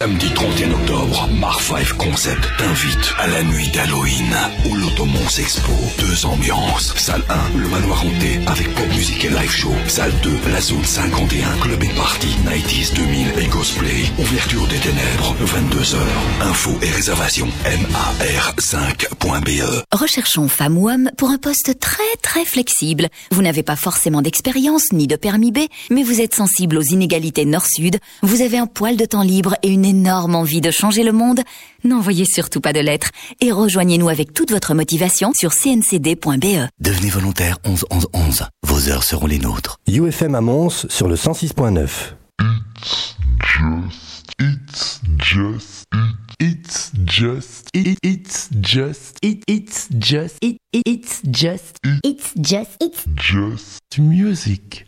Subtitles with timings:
[0.00, 4.32] Samedi 31 octobre, Mar 5 Concept t'invite à la nuit d'Halloween
[4.70, 5.72] au Lotomons Expo.
[5.98, 6.94] Deux ambiances.
[6.94, 9.72] Salle 1, le manoir hanté avec pop musique et live show.
[9.88, 14.04] Salle 2, la zone 51, club et party, 90s 2000 et cosplay.
[14.20, 15.96] Ouverture des ténèbres, 22h.
[16.42, 19.82] Info et réservation, mar5.be.
[19.92, 23.08] Recherchons femme ou homme pour un poste très très flexible.
[23.32, 25.58] Vous n'avez pas forcément d'expérience ni de permis B,
[25.90, 27.98] mais vous êtes sensible aux inégalités nord-sud.
[28.22, 31.40] Vous avez un poil de temps libre et une énorme envie de changer le monde,
[31.82, 33.10] n'envoyez surtout pas de lettres
[33.40, 36.68] et rejoignez-nous avec toute votre motivation sur cncd.be.
[36.80, 38.44] Devenez volontaire 11 11 11.
[38.66, 39.78] Vos heures seront les nôtres.
[39.88, 41.88] UFM à Mons sur le 106.9.
[44.40, 45.84] It's just,
[46.38, 53.98] it's just, it, it's just, it, it's just, it, it's just, It's just, it's just
[53.98, 54.86] music.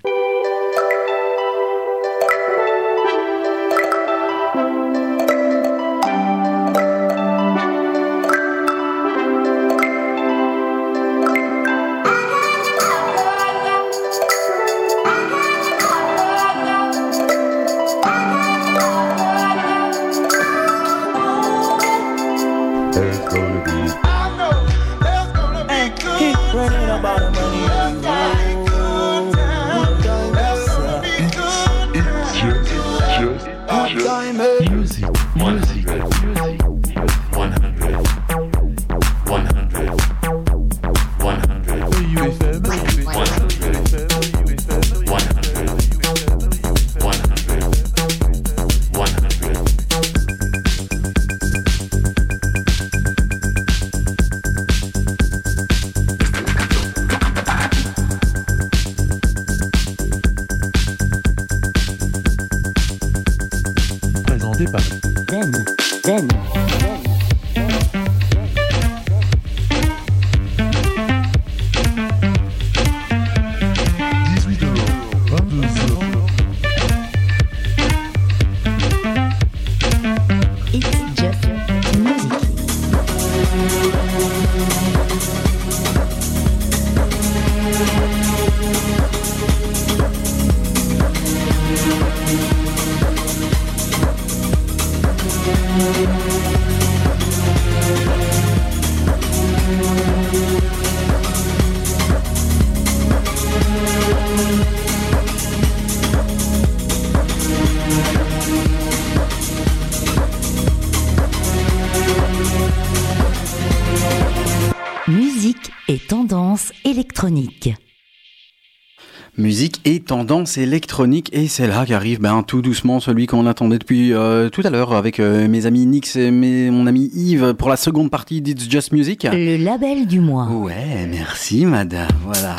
[120.59, 124.63] Et électronique et c'est là qu'arrive ben, tout doucement celui qu'on attendait depuis euh, tout
[124.65, 128.11] à l'heure avec euh, mes amis Nix et mes- mon ami Yves pour la seconde
[128.11, 129.27] partie d'It's Just Music.
[129.31, 130.47] Le label du mois.
[130.49, 132.09] Ouais, merci madame.
[132.25, 132.57] Voilà.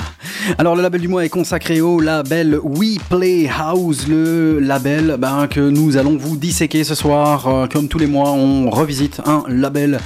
[0.57, 5.47] Alors le label du mois est consacré au label We Play House, le label ben,
[5.47, 7.47] que nous allons vous disséquer ce soir.
[7.47, 9.99] Euh, comme tous les mois, on revisite un label.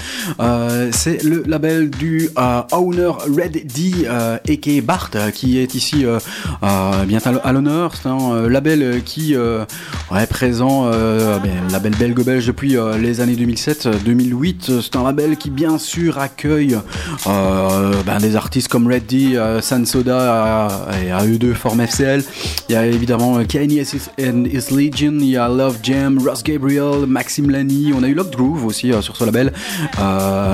[0.91, 2.29] C'est le label du
[2.71, 6.05] owner Red D, aka Bart, qui est ici
[7.07, 7.41] bien à l-
[7.93, 13.35] C'est un euh, label euh, qui est présent, euh, ben, label belgo-belge depuis les années
[13.35, 14.81] 2007-2008.
[14.81, 16.77] C'est un label qui bien sûr accueille
[17.25, 22.23] ben, des artistes comme Red D, euh, San Soda euh, et AE2 Form FCL.
[22.69, 23.83] Il y a évidemment Kanye
[24.19, 28.13] and His Legion, il y a Love Jam, Ross Gabriel, Maxime Lani, on a eu
[28.13, 29.53] Locked Groove aussi sur ce label.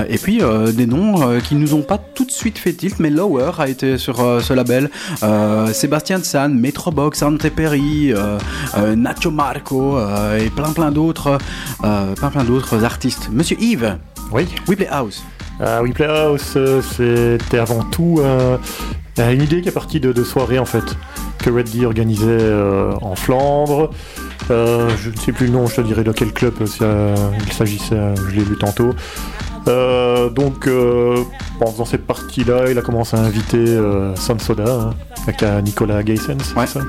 [0.08, 0.40] Et puis
[0.74, 3.98] des noms qui nous ont pas tout de suite fait tilt, mais Lower a été
[3.98, 4.90] sur ce label.
[5.72, 8.38] Sébastien San, Metrobox, Ante Perry, euh,
[8.76, 11.38] euh, Nacho Marco euh, et plein plein d'autres,
[11.80, 13.28] plein plein d'autres artistes.
[13.32, 13.98] Monsieur Yves,
[14.30, 14.46] Oui.
[14.68, 15.22] We Play House.
[15.60, 16.56] Euh, We Play House,
[16.96, 18.20] c'était avant tout
[19.18, 20.96] une idée qui est partie de, de soirées en fait
[21.38, 23.90] que Red D organisait euh, en Flandre.
[24.50, 27.14] Euh, je ne sais plus le nom, je te dirai de quel club euh,
[27.46, 28.90] il s'agissait, je l'ai lu tantôt.
[29.68, 31.16] Euh, donc, euh,
[31.60, 34.90] faisant cette partie-là, il a commencé à inviter euh, Sun Soda, hein,
[35.22, 36.66] avec euh, Nicolas Geisens, c'est Ouais.
[36.66, 36.80] ça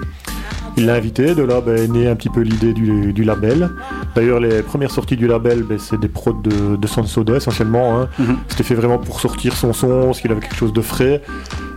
[0.76, 3.70] il l'a invité, de là ben, est née un petit peu l'idée du, du label.
[4.16, 8.00] D'ailleurs, les premières sorties du label, ben, c'est des prods de, de Sun Soda essentiellement.
[8.02, 8.10] hein.
[8.18, 8.38] Mhm.
[8.48, 11.22] C'était fait vraiment pour sortir son son, parce qu'il avait quelque chose de frais.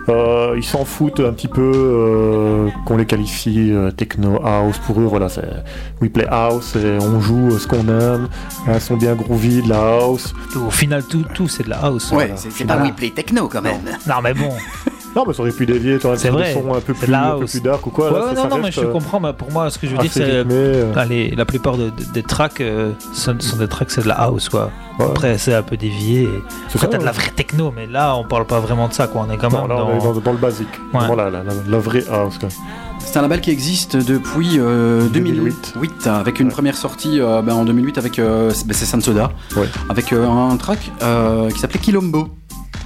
[0.09, 5.01] Euh, ils s'en foutent un petit peu euh, qu'on les qualifie euh, techno house pour
[5.01, 5.05] eux.
[5.05, 5.49] Voilà, c'est
[6.01, 8.29] we play house, et on joue euh, ce qu'on aime.
[8.69, 10.35] Un son bien groovy, de la house.
[10.55, 12.11] Au final, tout, tout c'est de la house.
[12.13, 12.37] Ouais, voilà.
[12.37, 13.81] c'est pas We Play Techno quand même.
[14.07, 14.51] Non, mais bon.
[15.17, 17.39] Non, mais ça aurait pu dévier, t'aurais vrai, des sons un peu c'est plus, un
[17.39, 18.13] peu plus dark ou quoi.
[18.13, 19.19] Ouais, Là, non, non, mais je euh, comprends.
[19.19, 20.23] Mais pour moi, ce que je veux dire, c'est.
[20.25, 20.93] euh.
[20.95, 24.15] Allez, la plupart de- de- des tracks euh, sont, sont des tracks, c'est de la
[24.21, 24.71] house, quoi.
[24.99, 25.07] Ouais.
[25.07, 26.25] Après, c'est un peu dévié.
[26.25, 26.29] et-
[26.69, 29.07] C'est Après, t'as de la vraie techno, mais là, on parle pas vraiment de ça,
[29.07, 29.25] quoi.
[29.27, 30.13] On est quand Non, même là, on est dans.
[30.13, 30.69] dans, dans le basique.
[30.93, 31.01] Ouais.
[31.01, 32.37] Vraiment la, la, la, vraie house.
[32.39, 32.51] quoi.
[32.99, 36.07] C'est un label qui existe depuis euh, 2008, 2008.
[36.09, 36.53] avec une Ouais.
[36.53, 39.69] première sortie euh, ben, en 2008 avec euh, c'est ben, c'est Sansoda, Ouais.
[39.89, 42.29] avec euh, un track euh, qui s'appelait Kilombo.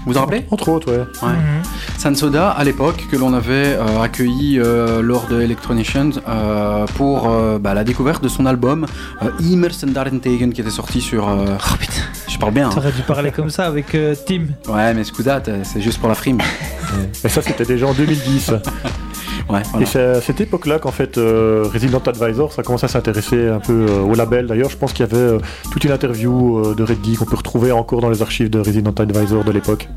[0.06, 0.98] Vous vous en rappelez Entre autres, ouais.
[1.22, 1.32] Ouais.
[1.34, 1.62] Mhm.
[1.98, 7.58] Sansoda à l'époque que l'on avait euh, accueilli euh, lors de Electronitions euh, pour euh,
[7.58, 8.86] bah, la découverte de son album
[9.22, 11.28] euh, Immers and Darentegen qui était sorti sur.
[11.28, 12.68] euh, Oh putain, je parle bien.
[12.68, 12.72] hein.
[12.74, 14.44] t'aurais dû parler comme ça avec euh, Tim.
[14.68, 16.38] Ouais, mais scusa, t'es- c'est juste pour la frime.
[17.24, 18.52] Et ça, c'était déjà en 2010.
[19.48, 23.48] Ouais, Et c'est à cette époque-là qu'en fait, euh, Resident Advisor, ça commence à s'intéresser
[23.48, 24.46] un peu euh, au label.
[24.46, 25.38] D'ailleurs, je pense qu'il y avait euh,
[25.72, 28.92] toute une interview euh, de Reddy qu'on peut retrouver encore dans les archives de Resident
[28.96, 29.88] Advisor de l'époque.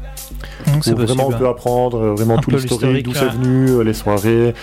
[0.72, 3.84] Donc, c'est vraiment on peut apprendre euh, vraiment Un tout l'historique, d'où c'est venu, euh,
[3.84, 4.54] les soirées,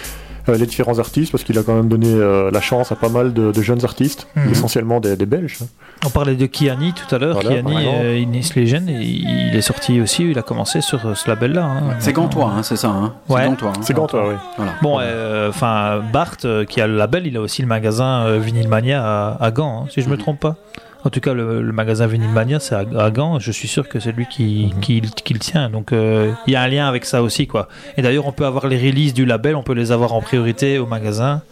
[0.58, 3.32] les différents artistes, parce qu'il a quand même donné euh, la chance à pas mal
[3.32, 4.50] de, de jeunes artistes, Mhm.
[4.50, 5.58] essentiellement des, des Belges.
[5.62, 5.66] hein.
[6.06, 7.34] On parlait de Kiani tout à l'heure.
[7.40, 11.14] Voilà, Kiani, euh, Inès Legend, et il est sorti aussi, il a commencé sur euh,
[11.14, 11.64] ce label-là.
[11.64, 11.82] hein.
[11.98, 12.88] C'est Gantois, hein, c'est ça.
[12.88, 13.12] Hein.
[13.28, 13.42] Ouais.
[13.42, 13.68] C'est Gantois.
[13.76, 13.80] hein.
[13.82, 14.34] C'est grand, toi, oui.
[14.56, 14.72] Voilà.
[14.82, 18.38] Bon, euh, enfin, Bart, euh, qui a le label, il a aussi le magasin euh,
[18.38, 20.56] Vinylmania à, à Gand, hein, si je me trompe pas.
[21.04, 23.38] En tout cas, le, le magasin Vinylmania, c'est à, à Gand.
[23.38, 25.70] Je suis sûr que c'est lui qui, qui, qui le tient.
[25.70, 27.68] Donc, euh, il y a un lien avec ça aussi, quoi.
[27.96, 30.78] Et d'ailleurs, on peut avoir les releases du label, on peut les avoir en priorité
[30.78, 31.42] au magasin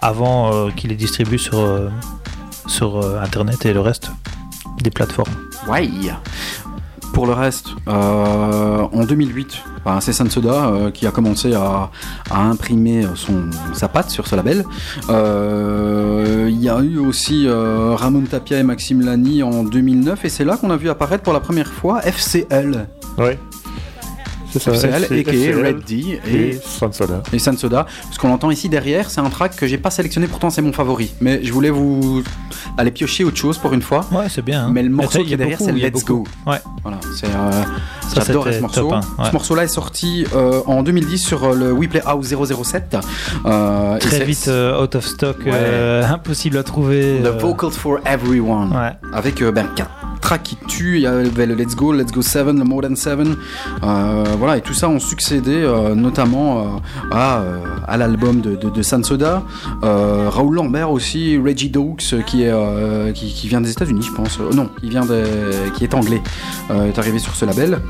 [0.00, 1.88] avant euh, qu'il les distribue sur, euh,
[2.66, 4.10] sur euh, Internet et le reste
[4.82, 5.32] des plateformes.
[5.68, 5.88] Ouais.
[7.12, 11.90] Pour le reste, euh, en 2008, ben, c'est Sansoda qui a commencé à,
[12.30, 14.64] à imprimer son, sa patte sur ce label.
[15.10, 20.28] Euh, Il y a eu aussi euh, Ramon Tapia et Maxime Lani en 2009 et
[20.28, 22.88] c'est là qu'on a vu apparaître pour la première fois FCL.
[23.18, 23.38] Ouais.
[24.58, 27.22] FCL, FCL Red D et et, Sansoda.
[27.32, 27.86] et Sansoda.
[28.10, 30.72] Ce qu'on entend ici derrière, c'est un track que j'ai pas sélectionné, pourtant c'est mon
[30.72, 31.10] favori.
[31.20, 32.22] Mais je voulais vous
[32.76, 34.06] aller piocher autre chose pour une fois.
[34.12, 34.66] Ouais, c'est bien.
[34.66, 34.70] hein.
[34.72, 36.24] Mais le morceau qui y est a derrière, c'est Let's beaucoup.
[36.44, 36.50] Go.
[36.50, 36.58] Ouais.
[36.82, 37.62] Voilà, c'est euh,
[38.08, 38.92] C'était ce morceau.
[38.92, 39.26] hein, ouais.
[39.26, 42.96] Ce morceau-là est sorti euh, en 2010 sur euh, le We Play House 007.
[43.46, 47.20] Euh, Très vite euh, out of stock, impossible à trouver.
[47.22, 48.72] The Vocals for Everyone.
[48.72, 48.92] Ouais.
[49.12, 49.90] Avec ben, quatre
[50.20, 50.96] tracks qui tuent.
[50.96, 53.18] Il y avait le Let's Go, Let's Go 7, le More Than 7.
[53.82, 56.80] Euh, voilà, et tout ça ont succédé notamment
[57.10, 57.42] à,
[57.86, 59.42] à l'album de, de, de Sansoda.
[59.82, 64.38] Raoul Lambert aussi, Reggie euh, qui, est, qui, qui vient des États-Unis, je pense.
[64.54, 65.24] Non, il vient de,
[65.76, 66.22] qui est anglais,
[66.70, 67.80] est arrivé sur ce label.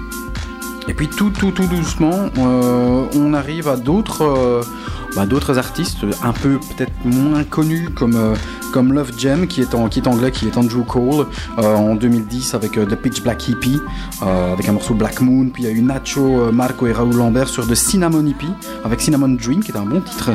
[0.89, 4.63] Et puis tout, tout, tout doucement, euh, on arrive à d'autres, euh,
[5.15, 8.35] bah, d'autres artistes un peu peut-être moins connus comme euh,
[8.73, 11.27] comme Love Jam qui est en qui est anglais, qui est Andrew Cole
[11.59, 13.81] euh, en 2010 avec euh, The Pitch Black Hippie,
[14.21, 15.49] avec un morceau Black Moon.
[15.49, 18.53] Puis il y a eu Nacho, Marco et Raoul Lambert sur The Cinnamon Hippie
[18.85, 20.31] avec Cinnamon Dream qui est un bon titre.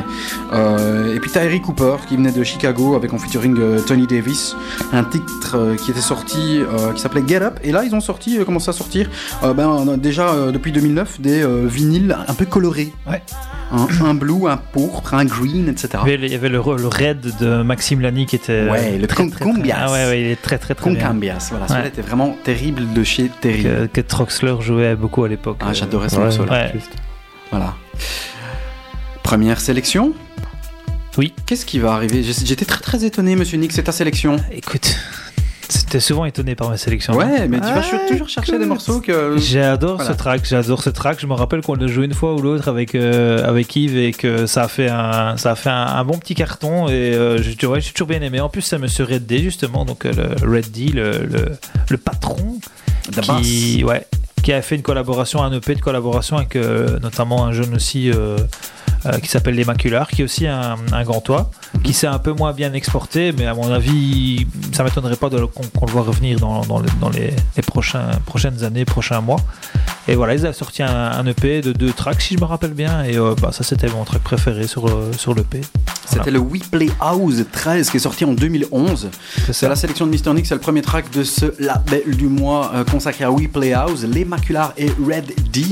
[1.14, 4.56] Et puis Tyree Cooper qui venait de Chicago avec en featuring Tony Davis,
[4.92, 6.60] un titre qui était sorti
[6.94, 7.60] qui s'appelait Get Up.
[7.62, 9.08] Et là ils ont sorti, commencé à sortir
[9.42, 12.92] ben, déjà depuis 2009 des vinyles un peu colorés.
[13.08, 13.22] Ouais.
[13.74, 15.88] Un, un blue, un pourpre, un green, etc.
[16.06, 18.68] Il y avait, il y avait le, le raid de Maxime Lani qui était.
[18.68, 19.72] Ouais, le très, très, très-.
[19.72, 20.90] Ah ouais, ouais, il est très très très.
[20.94, 21.88] Concambias, voilà, celui-là Ouais.
[21.88, 23.68] était vraiment terrible de chez terrible.
[23.68, 25.58] Que, que Troxler jouait beaucoup à l'époque.
[25.60, 26.70] Ah, euh, j'adorais ce morceau-là.
[27.50, 27.74] Voilà.
[29.22, 30.12] Première sélection?
[31.16, 31.32] Oui.
[31.46, 32.22] Qu'est-ce qui va arriver?
[32.22, 34.36] J'étais très très étonné, monsieur Nick, c'est ta sélection.
[34.52, 34.96] Écoute,
[35.68, 37.14] c'était souvent étonné par mes sélections.
[37.14, 39.36] Ouais, mais tu vas Ah, toujours chercher des morceaux que.
[39.38, 40.12] J'adore Voilà.
[40.12, 41.18] ce track, j'adore ce track.
[41.20, 44.12] Je me rappelle qu'on l'a joué une fois ou l'autre avec euh, avec Yves et
[44.12, 47.42] que ça a fait un ça a fait un, un bon petit carton et euh,
[47.42, 48.40] je, ouais, j'ai toujours bien aimé.
[48.40, 51.46] En plus, c'est Monsieur Red D justement, donc euh, le Red D, le, le,
[51.88, 52.58] le patron
[53.42, 54.06] qui ouais
[54.42, 58.10] qui a fait une collaboration, un EP de collaboration avec euh, notamment un jeune aussi
[59.06, 61.50] euh, qui s'appelle Les Maculars, qui est aussi un, un gantois,
[61.82, 65.86] qui s'est un peu moins bien exporté, mais à mon avis, ça m'étonnerait pas qu'on
[65.86, 69.40] le voit revenir dans, dans les, dans les, les prochains, prochaines années, prochains mois.
[70.06, 72.74] Et voilà, ils ont sorti un, un EP de deux tracks, si je me rappelle
[72.74, 75.62] bien, et euh, bah, ça c'était mon track préféré sur, euh, sur l'EP.
[76.06, 79.08] C'était le We Play House 13 qui est sorti en 2011.
[79.50, 80.34] C'est la sélection de Mr.
[80.34, 83.72] Nick, c'est le premier track de ce label du mois euh, consacré à We Play
[83.72, 85.64] House, Les Maculars et Red D.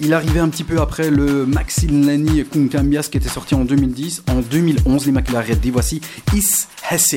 [0.00, 4.24] Il arrivait un petit peu après le Maxine Lani Kuncambias qui était sorti en 2010.
[4.28, 5.70] En 2011, Les Maculars et.
[5.70, 6.00] Voici
[6.34, 7.14] Is Has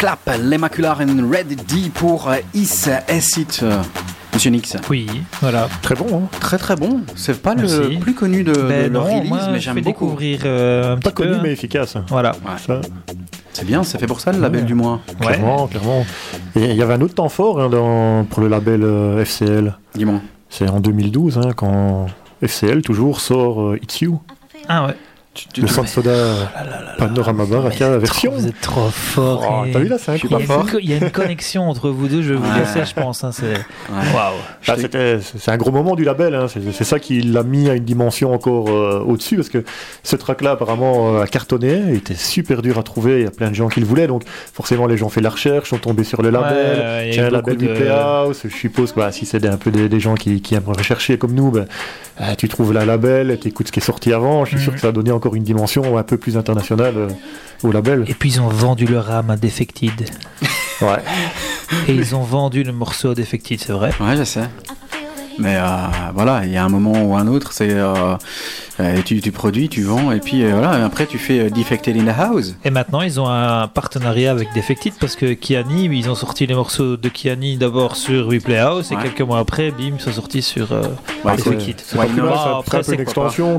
[0.00, 0.38] Clap, clap.
[0.42, 3.48] L'Immacular and Red D pour euh, Is Acid.
[3.62, 3.82] euh,
[4.32, 4.76] Monsieur Nix.
[4.88, 5.06] Oui,
[5.42, 5.68] voilà.
[5.82, 6.28] Très bon, hein.
[6.40, 7.00] Très très bon.
[7.16, 7.76] C'est pas Merci.
[7.94, 10.06] le plus connu de, de Ben leur non, release, moi, mais j'aime beaucoup.
[10.06, 11.22] découvrir euh, un Pas petit peu.
[11.24, 11.40] connu, hein.
[11.42, 11.96] mais efficace.
[12.08, 12.32] Voilà.
[12.66, 12.80] Ça,
[13.52, 15.00] C'est bien, c'est fait pour ça le label du mois.
[15.20, 15.26] Ouais.
[15.26, 16.06] clairement, clairement.
[16.56, 19.76] Et il y avait un autre temps fort hein, dans, pour le label euh, FCL.
[19.94, 20.20] Dis-moi.
[20.48, 22.06] C'est en 2012, hein, quand
[22.42, 24.20] FCL toujours sort euh, It's You.
[24.68, 24.94] Ah ouais.
[25.56, 26.10] Le Sans Soda
[26.98, 28.32] Panorama Baraka version.
[28.32, 29.62] Vous êtes trop fort.
[29.62, 30.66] Oh, T'as vu là, c'est Je suis Il y, a pas une fort.
[30.70, 32.58] co- il y a une connexion entre vous deux, je vais vous Ouais.
[32.58, 33.22] laisser, je pense.
[33.22, 33.54] hein, c'est...
[33.88, 34.34] Waouh.
[34.66, 36.46] Ah, c'était- c'est un gros moment du label, hein.
[36.48, 39.62] c'est c'est ça qui l'a mis à une dimension encore euh, au-dessus, parce que
[40.02, 43.30] ce track-là apparemment euh, a cartonné, il était super dur à trouver, il y a
[43.30, 45.78] plein de gens qui le voulaient, donc forcément les gens ont fait la recherche, sont
[45.78, 48.54] tombés sur le label, Ouais, il y a tiens, label beaucoup du de- Playhouse, je
[48.54, 51.32] suppose que bah, si c'est un peu des, des gens qui, qui aiment rechercher comme
[51.34, 51.66] nous, ben,
[52.20, 54.72] euh, tu trouves la label, tu écoutes ce qui est sorti avant, je suis sûr
[54.72, 54.74] Mhm.
[54.76, 57.08] que ça a donné encore une dimension un peu plus internationale euh,
[57.62, 58.04] au label.
[58.08, 60.08] Et puis ils ont vendu leur âme à Defected.
[60.80, 61.02] Ouais.
[61.88, 63.92] Et ils ont vendu le morceau à Defected, c'est vrai.
[64.00, 64.48] Ouais, je sais.
[65.38, 65.66] Mais euh,
[66.14, 68.16] voilà, il y a un moment ou un autre, c'est euh, euh,
[69.04, 72.04] tu, tu produis, tu vends, et puis euh, voilà, après tu fais euh, Defected in
[72.04, 72.54] the House.
[72.64, 76.54] Et maintenant, ils ont un partenariat avec Defected parce que Kiani, ils ont sorti les
[76.54, 80.42] morceaux de Kiani d'abord sur Replay House et quelques mois après, bim, ils sont sortis
[80.42, 80.82] sur euh,
[81.24, 81.76] Ouais, Defected.
[82.58, 83.00] après, c'est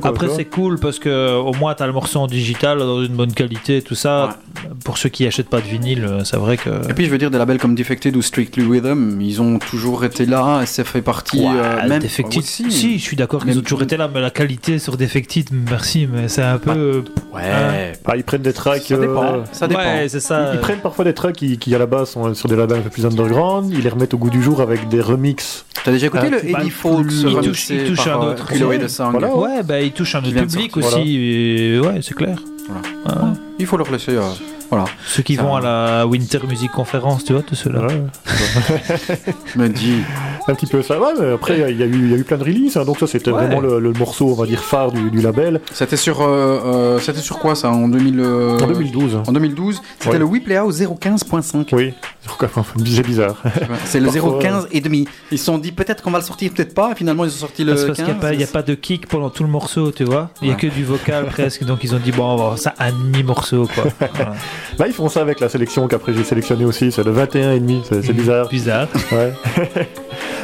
[0.03, 3.13] Après, c'est cool parce que au moins, tu as le morceau en digital dans une
[3.13, 4.37] bonne qualité, tout ça.
[4.83, 6.69] Pour ceux qui achètent pas de vinyle, euh, c'est vrai que.
[6.89, 10.03] Et puis je veux dire, des labels comme Defected ou Strictly Rhythm, ils ont toujours
[10.05, 11.39] été là, ça fait partie.
[11.39, 12.71] Ouais, euh, même Defected, aussi.
[12.71, 15.10] si, je suis d'accord qu'ils ont toujours été là, mais la qualité sur Defected,
[15.69, 16.71] merci, mais c'est un peu.
[16.71, 17.01] euh,
[17.33, 17.93] Ouais.
[18.05, 18.81] Ah, ils prennent des tracks.
[18.83, 19.79] Ça dépend, euh, ça dépend.
[19.81, 20.51] Ouais, c'est ça.
[20.51, 22.79] Ils, ils prennent parfois des tracks qui, qui, à la base sont sur des labels
[22.79, 25.65] un peu plus underground, ils les remettent au goût du jour avec des remixes.
[25.83, 28.87] T'as déjà écouté Ah, le Eddie Fawkes il touche- il touche par, un euh, autre.
[28.89, 29.35] Song Voilà.
[29.35, 32.37] Ouais, bah, il touche un autre public aussi, et ouais, c'est clair.
[33.05, 33.21] Voilà.
[33.25, 33.33] Ouais.
[33.59, 34.17] Il faut leur laisser.
[34.71, 34.85] Voilà.
[35.05, 35.57] Ceux qui Ça vont va.
[35.57, 37.81] à la Winter Music Conference, tu vois, tous ceux-là.
[37.85, 38.01] Ouais.
[39.55, 39.97] Me dis.
[40.47, 40.99] un petit peu ça.
[40.99, 42.97] Ouais, mais après, il y, a- il y a eu- plein de releases, hein, donc
[42.99, 43.45] ça c'était Ouais.
[43.45, 45.61] vraiment le, le morceau, on va dire, phare du, du label.
[45.73, 46.25] C'était sur, euh,
[46.65, 49.19] euh, c'était sur quoi ça en 2000 euh, En 2012.
[49.27, 50.47] En 2012, c'était Ouais.
[50.47, 51.67] le House 015.5.
[51.75, 51.93] Oui,
[52.85, 53.35] c'est bizarre.
[53.85, 55.07] C'est le Parfois, 015 et demi.
[55.31, 56.91] Ils se sont dit peut-être qu'on va le sortir, peut-être pas.
[56.91, 58.21] Et finalement, ils ont sorti le Parce, qu'il n'y a, 15.
[58.21, 60.29] pas- il y a pas de kick pendant tout le morceau, tu vois.
[60.41, 60.61] Il n'y a Ouais.
[60.61, 63.67] que du vocal presque, donc ils ont dit, bon, on va avoir ça un demi-morceau,
[63.73, 63.85] quoi.
[64.15, 64.33] Voilà.
[64.79, 68.01] Là, ils font ça avec la sélection qu'après j'ai sélectionné aussi, c'est le 21,5, c'est
[68.03, 68.47] c'est bizarre.
[68.49, 68.87] Bizarre.
[69.11, 69.33] Ouais.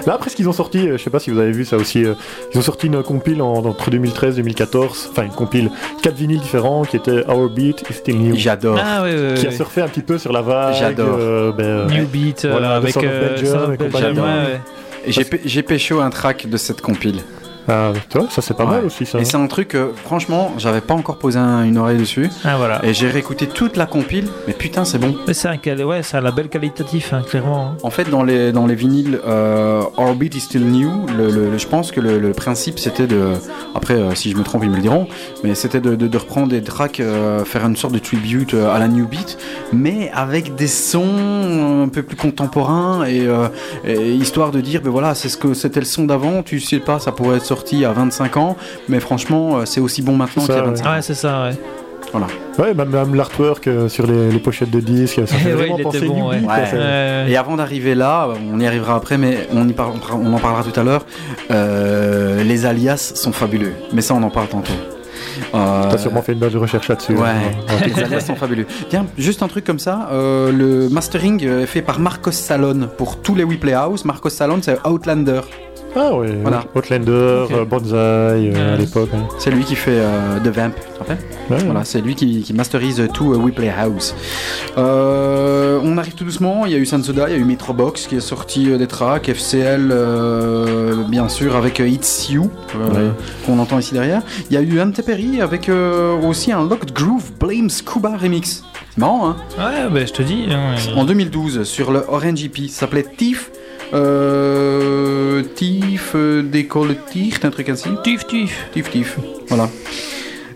[0.05, 1.75] Là, après, ce qu'ils ont sorti, euh, je sais pas si vous avez vu ça
[1.75, 2.13] aussi, euh,
[2.53, 5.69] ils ont sorti une compile en- entre 2013 et 2014, enfin une compile,
[6.01, 8.35] quatre vinyles différents qui étaient Our Beat is Still New.
[8.37, 8.79] J'adore.
[8.81, 9.03] Ah,
[9.35, 10.75] Qui a surfé un petit peu sur la vague.
[10.79, 11.17] J'adore.
[11.19, 14.19] euh, ben, euh, New Beat Voilà, avec Son of euh, Belgium et compagnie.
[15.45, 17.17] J'ai pécho un track de cette compile.
[17.67, 18.71] Ah, tu vois, ça c'est pas Ouais.
[18.77, 19.19] mal aussi ça.
[19.19, 22.29] Et c'est un truc, euh, franchement, j'avais pas encore posé un- une oreille dessus.
[22.45, 22.79] Ah, voilà.
[22.85, 24.27] Et j'ai réécouté toute la compile.
[24.47, 25.15] Mais putain, c'est bon.
[25.27, 27.75] Mais c'est un, ouais, c'est un label qualitatif, hein, clairement.
[27.83, 31.57] En fait, dans les, dans les vinyles euh, Orbit is Still New, le, le- le-
[31.57, 33.33] je pense que le, le principe c'était de.
[33.75, 35.07] Après, euh, si je me trompe, ils me le diront,
[35.43, 38.73] mais c'était de, de- de reprendre des tracks, euh, faire une sorte de tribute euh,
[38.73, 39.37] à la New Beat,
[39.73, 43.47] mais avec des sons un peu plus contemporains et, euh,
[43.85, 46.79] et histoire de dire, ben voilà, c'est ce que c'était le son d'avant, tu sais
[46.79, 48.55] pas, ça pourrait être sorti à 25 ans,
[48.87, 50.67] mais franchement, euh, c'est aussi bon maintenant qu'il y a ouais.
[50.69, 50.93] 25 ans.
[50.93, 51.55] Ouais, c'est ça, ouais.
[52.13, 52.27] Voilà.
[52.57, 55.77] Ouais, même, même l'artwork euh, sur les, les pochettes de disques, ça fait Ouais, vraiment
[55.79, 56.37] penser bon, ouais.
[56.39, 56.45] Ouais.
[56.73, 57.25] Ouais.
[57.29, 60.63] Et avant d'arriver là, on y arrivera après, mais on, y par- on en parlera
[60.63, 61.05] tout à l'heure.
[61.51, 64.71] euh, les alias sont fabuleux, mais ça on en parle tantôt.
[65.53, 67.13] Euh, T'as sûrement fait une base de recherche là-dessus.
[67.13, 67.73] Ouais, hein.
[67.85, 68.65] les alias sont fabuleux.
[68.89, 73.17] Tiens, juste un truc comme ça, euh, le mastering est fait par Marcos Salon pour
[73.21, 74.05] tous les WePlay House.
[74.05, 75.41] Marcos Salon, c'est Outlander.
[75.99, 76.63] Ah ouais, Voilà.
[76.75, 77.51] Outlander, Ok.
[77.51, 79.09] euh, Bonzai euh, à l'époque.
[79.15, 79.27] hein.
[79.39, 81.17] C'est lui qui fait euh, The Vamp, tu te rappelles
[81.49, 84.13] Ouais, Voilà, c'est lui qui, qui masterise tout euh, WePlay House.
[84.77, 86.65] Euh, on arrive tout doucement.
[86.65, 88.87] Il y a eu Sansoda, il y a eu Metrobox qui a sorti euh, des
[88.87, 93.11] tracks, FCL, euh, bien sûr, avec euh, It's You, euh, Ouais.
[93.45, 94.21] qu'on entend ici derrière.
[94.49, 98.63] Il y a eu Anteperi avec euh, aussi un Locked Groove Blame Scuba remix.
[98.91, 100.45] C'est marrant, hein Ouais, bah, je te dis.
[100.49, 103.51] hein, En 2012, sur le Orange EP, ça s'appelait Thief.
[103.93, 107.89] Euh, Thief, euh, décolle Thief, un truc ainsi.
[108.03, 108.67] Tif, tif.
[108.73, 109.69] Tif Tif, voilà.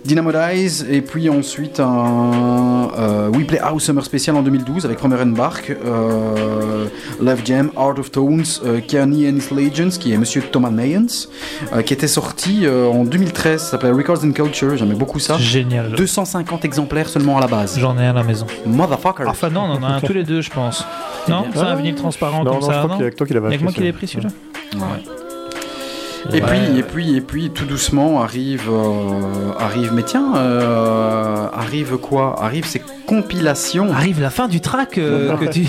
[0.05, 4.99] Dynamo Dies, et puis ensuite un euh, We Play House Summer Special en 2012 avec
[4.99, 6.85] Romer Bark, euh,
[7.21, 11.27] Love Jam, Art of Tones, euh, Kearney and His Legends, qui est Monsieur Thomas Mayens,
[11.73, 15.37] euh, qui était sorti euh, en 2013, ça s'appelait Records and Culture, j'aimais beaucoup ça.
[15.37, 15.91] Génial.
[15.91, 17.77] 250 exemplaires seulement à la base.
[17.79, 18.47] J'en ai un à la maison.
[18.65, 19.25] Motherfucker.
[19.27, 20.83] Enfin, non, on en a un tous les deux, je pense.
[21.27, 23.11] Non, c'est un vinyle transparent Non, comme non, je ça, crois non qu'il y a
[23.11, 24.29] que toi qui l'avais Avec moi qui l'ai pris celui-là.
[26.29, 26.41] Et Ouais.
[26.41, 29.91] puis, et puis, et puis, tout doucement arrive, euh, arrive.
[29.93, 32.35] Mais tiens, euh, arrive quoi?
[32.43, 33.91] Arrive ces compilations.
[33.91, 35.65] Arrive la fin du track euh, que tu.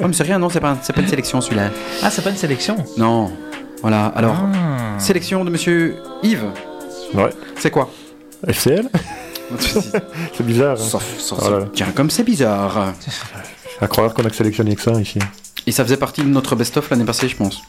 [0.00, 1.70] Oh, mais c'est rien, non, c'est pas, c'est pas une sélection celui-là.
[2.02, 2.76] Ah, c'est pas une sélection.
[2.98, 3.30] Non.
[3.80, 4.06] Voilà.
[4.16, 4.98] Alors, Ah.
[4.98, 6.44] sélection de Monsieur Yves.
[7.14, 7.30] Ouais.
[7.58, 7.88] C'est quoi?
[8.46, 8.88] FCL
[9.58, 10.76] C'est bizarre.
[10.80, 10.98] hein.
[11.38, 11.66] Voilà.
[11.72, 12.92] Tiens, comme c'est bizarre.
[13.80, 15.18] À croire qu'on a que sélectionné que ça ici.
[15.66, 17.62] Et ça faisait partie de notre best-of l'année passée, je pense.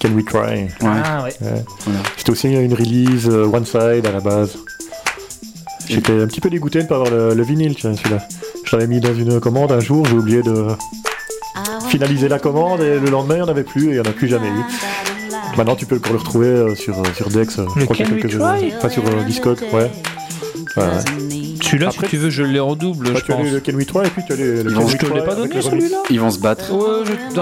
[0.00, 0.68] Can we try Ouais.
[0.82, 1.34] Ah, ouais.
[1.42, 1.64] Ouais.
[1.84, 2.00] Voilà.
[2.16, 4.56] C'était aussi une release euh, one side à la base.
[5.88, 8.18] J'étais un petit peu dégoûté de ne pas avoir le, le vinyle, tiens, celui-là.
[8.64, 10.66] Je l'avais mis dans une commande un jour, j'ai oublié de
[11.88, 14.04] finaliser la commande et le lendemain il n'y en avait plus et il n'y en
[14.04, 14.62] a plus jamais eu.
[15.56, 18.08] Maintenant tu peux encore le retrouver euh, sur, euh, sur Dex, je crois qu'il y
[18.08, 19.90] a quelques Enfin sur Discog, ouais.
[20.76, 20.84] Ouais.
[21.62, 23.86] Celui-là, Après- si tu veux, je l'ai en double, je tu as le Can We
[23.86, 25.24] Try et puis tu as les, le Ils Can vont- We je te Try l'ai
[25.24, 25.84] pas avec donné, les remixes.
[25.86, 26.72] celui-là Ils vont se battre.
[26.72, 27.34] Ouais, je...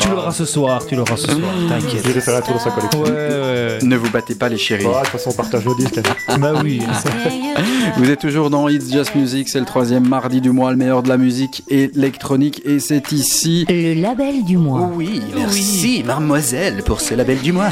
[0.00, 2.02] Tu l'auras ce soir, tu l'auras ce soir, t'inquiète.
[2.04, 3.02] Il vais faire tour dans sa collection.
[3.02, 3.78] Ouais, ouais.
[3.82, 4.84] Ne vous battez pas les chéris.
[4.84, 6.00] De toute façon, on partage nos disques.
[6.38, 6.82] Bah oui.
[7.96, 11.02] Vous êtes toujours dans It's Just Music, c'est le troisième mardi du mois, le meilleur
[11.02, 13.66] de la musique électronique, et c'est ici.
[13.68, 14.90] Le label du mois.
[14.94, 17.70] Oui, merci, mademoiselle, pour ce label du mois.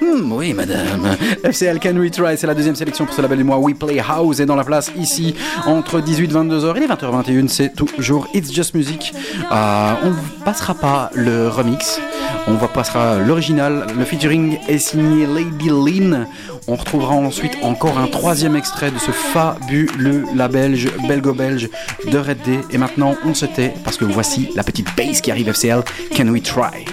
[0.00, 1.16] Hmm, oui, madame.
[1.44, 3.58] FCL Can We Try, c'est la deuxième sélection pour ce label du mois.
[3.58, 5.34] We Play House est dans la place ici
[5.66, 7.48] entre 18 22h et les 20h21.
[7.48, 9.12] C'est toujours It's Just Music.
[9.50, 12.00] Euh, on ne pas le remix.
[12.46, 13.86] On va passera l'original.
[13.96, 16.26] Le featuring est signé Lady Lynn.
[16.66, 21.68] On retrouvera ensuite encore un troisième extrait de ce fabuleux label belgo-belge
[22.10, 22.38] de Red.
[22.70, 25.82] Et maintenant, on se tait parce que voici la petite bass qui arrive FCL.
[26.16, 26.84] Can We Try?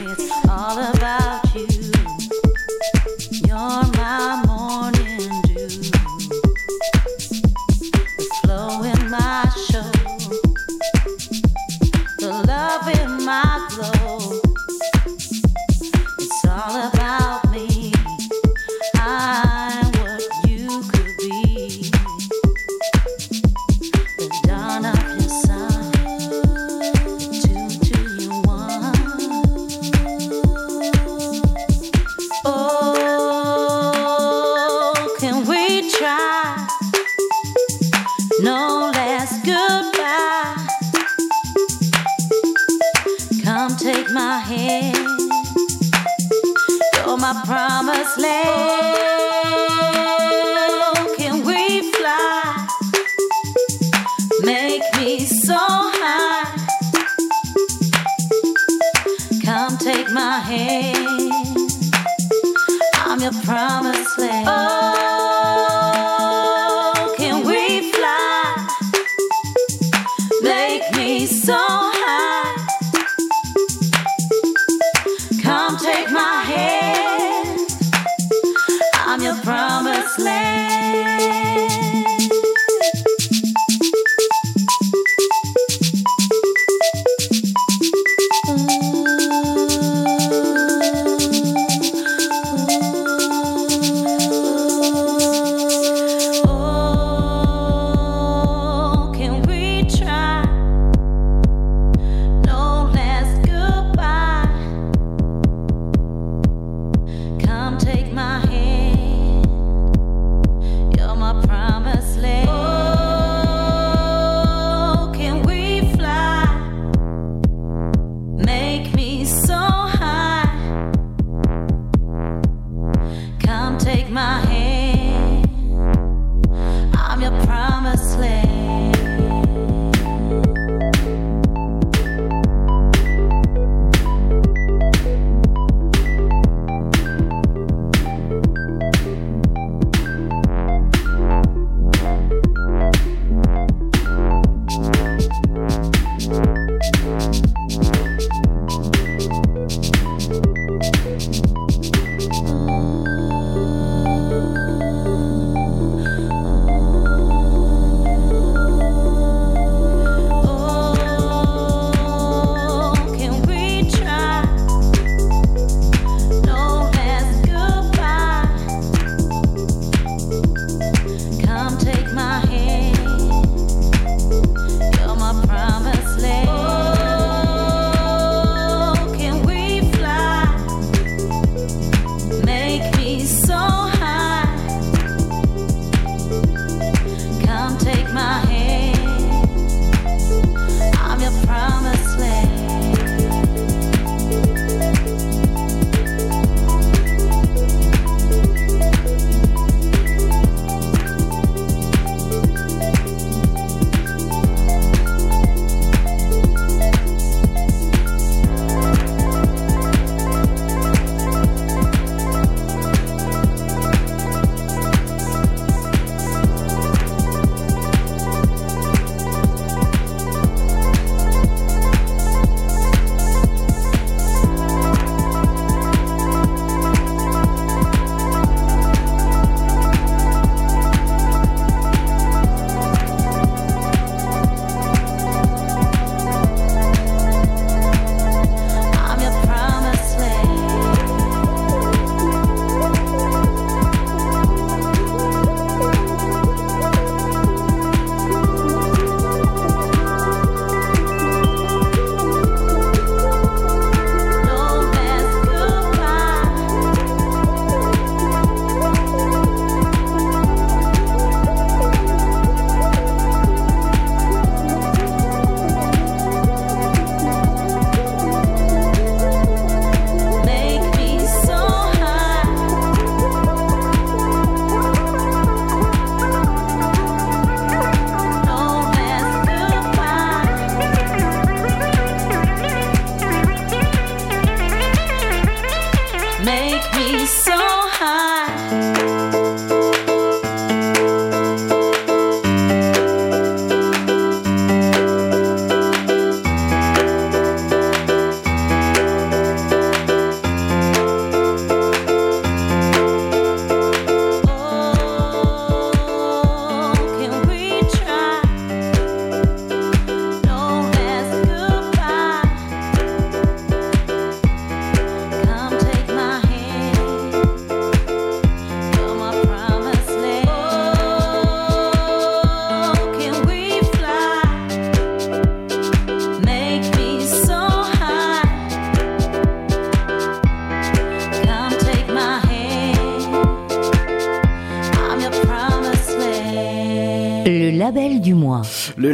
[63.22, 64.48] I'm your promised land.
[64.48, 64.79] Oh,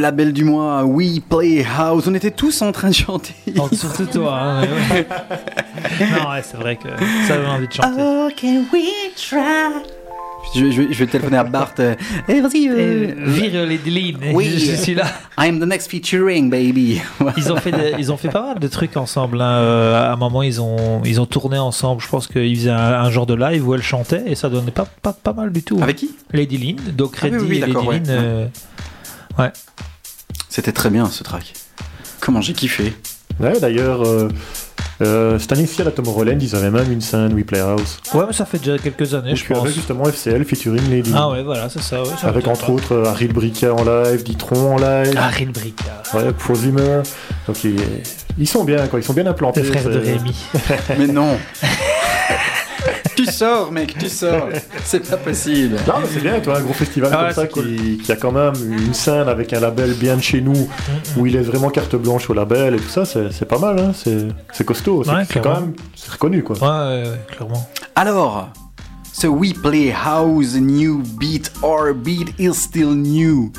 [0.06, 2.04] label du mois, We Play House.
[2.08, 3.34] On était tous en train de chanter.
[3.58, 4.38] Oh, surtout toi.
[4.40, 5.08] hein, ouais.
[6.12, 6.88] non, ouais, c'est vrai que
[7.28, 7.90] ça donne envie de chanter.
[8.00, 9.84] Oh, can we try?
[10.56, 11.74] Je, je vais, je vais téléphoner à Bart.
[11.80, 11.96] euh,
[12.28, 12.70] Eh, vas-y.
[12.70, 13.80] euh, Vire les.
[14.32, 14.46] Oui.
[14.54, 15.06] je, je suis là.
[15.40, 17.02] I'm the next featuring, baby.
[17.38, 19.42] Ils ont fait, ils ont fait pas mal de trucs ensemble.
[19.42, 19.56] hein.
[19.58, 22.00] Euh, À un moment, ils ont, ils ont tourné ensemble.
[22.04, 24.70] Je pense qu'ils faisaient un, un genre de live où elle chantait et ça donnait
[24.70, 25.80] pas, pas, pas mal du tout.
[25.82, 26.12] Avec qui?
[26.32, 26.96] Lady Lynn.
[26.96, 27.96] Donc Ah oui, Reddy oui, et Lady ouais.
[27.96, 28.06] Lynn.
[28.10, 28.46] euh,
[29.40, 29.52] ouais.
[30.56, 31.52] C'était très bien ce track.
[32.22, 32.94] Comment j'ai kiffé.
[33.42, 34.30] Ouais, d'ailleurs, euh,
[35.02, 37.98] euh, cette année-ci à la Tomorrowland, ils avaient même une scène We Play House.
[38.14, 39.64] Ouais, mais ça fait déjà quelques années, Donc, je pense.
[39.64, 41.12] avec justement FCL featuring Lady.
[41.14, 42.02] Ah ouais, voilà, c'est ça.
[42.02, 45.14] ouais, ça Avec entre autres euh, Harry Brica en live, Ditron en live.
[45.18, 46.04] Harry Bricard.
[46.14, 47.02] Ouais, Prosimer.
[47.48, 47.76] Donc ils,
[48.38, 49.02] ils sont bien, quoi.
[49.02, 49.62] Ils sont bien implantés.
[49.62, 50.34] Les frères de Rémi.
[50.98, 51.38] Mais non.
[53.16, 54.50] tu sors, mec, tu sors.
[54.84, 55.76] C'est pas possible.
[55.88, 58.32] Non, mais c'est bien, toi, un gros festival Ah comme ça qui, qui a quand
[58.32, 60.68] même une scène avec un label bien de chez nous,
[61.18, 63.92] où il est vraiment carte blanche au label et tout ça, c'est pas mal, hein.
[63.94, 65.04] c'est costaud.
[65.04, 66.58] C'est Ouais, c'est quand même c'est reconnu, quoi.
[66.58, 67.70] Ouais, ouais, ouais, clairement.
[67.96, 68.50] Alors,
[69.14, 73.52] ce We Play House New Beat or Beat is Still New.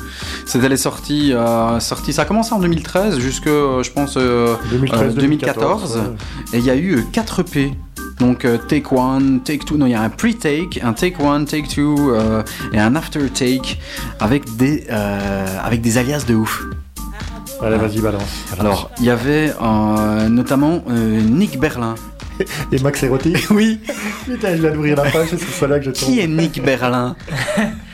[0.45, 2.13] C'était les sorties, euh, sorties.
[2.13, 5.93] Ça a commencé en 2013 jusque, euh, je pense, euh, 2013, euh, 2014.
[5.93, 6.57] 2014, ouais.
[6.57, 7.71] Et il y a eu 4 EP.
[8.19, 11.45] Donc euh, Take One, Take Two, non il y a un Pre-Take, un Take One,
[11.45, 13.77] Take Two euh, et un After Take
[14.19, 16.63] avec des, euh, avec des alias de ouf.
[17.61, 18.45] Allez, vas-y, balance.
[18.59, 19.53] Alors il y avait
[20.29, 21.95] notamment Nick Berlin.
[22.71, 23.79] Et Max Erotic Oui.
[24.25, 26.07] Putain, je viens d'ouvrir la page, c'est sur là que je tombe.
[26.07, 27.15] Qui est Nick Berlin?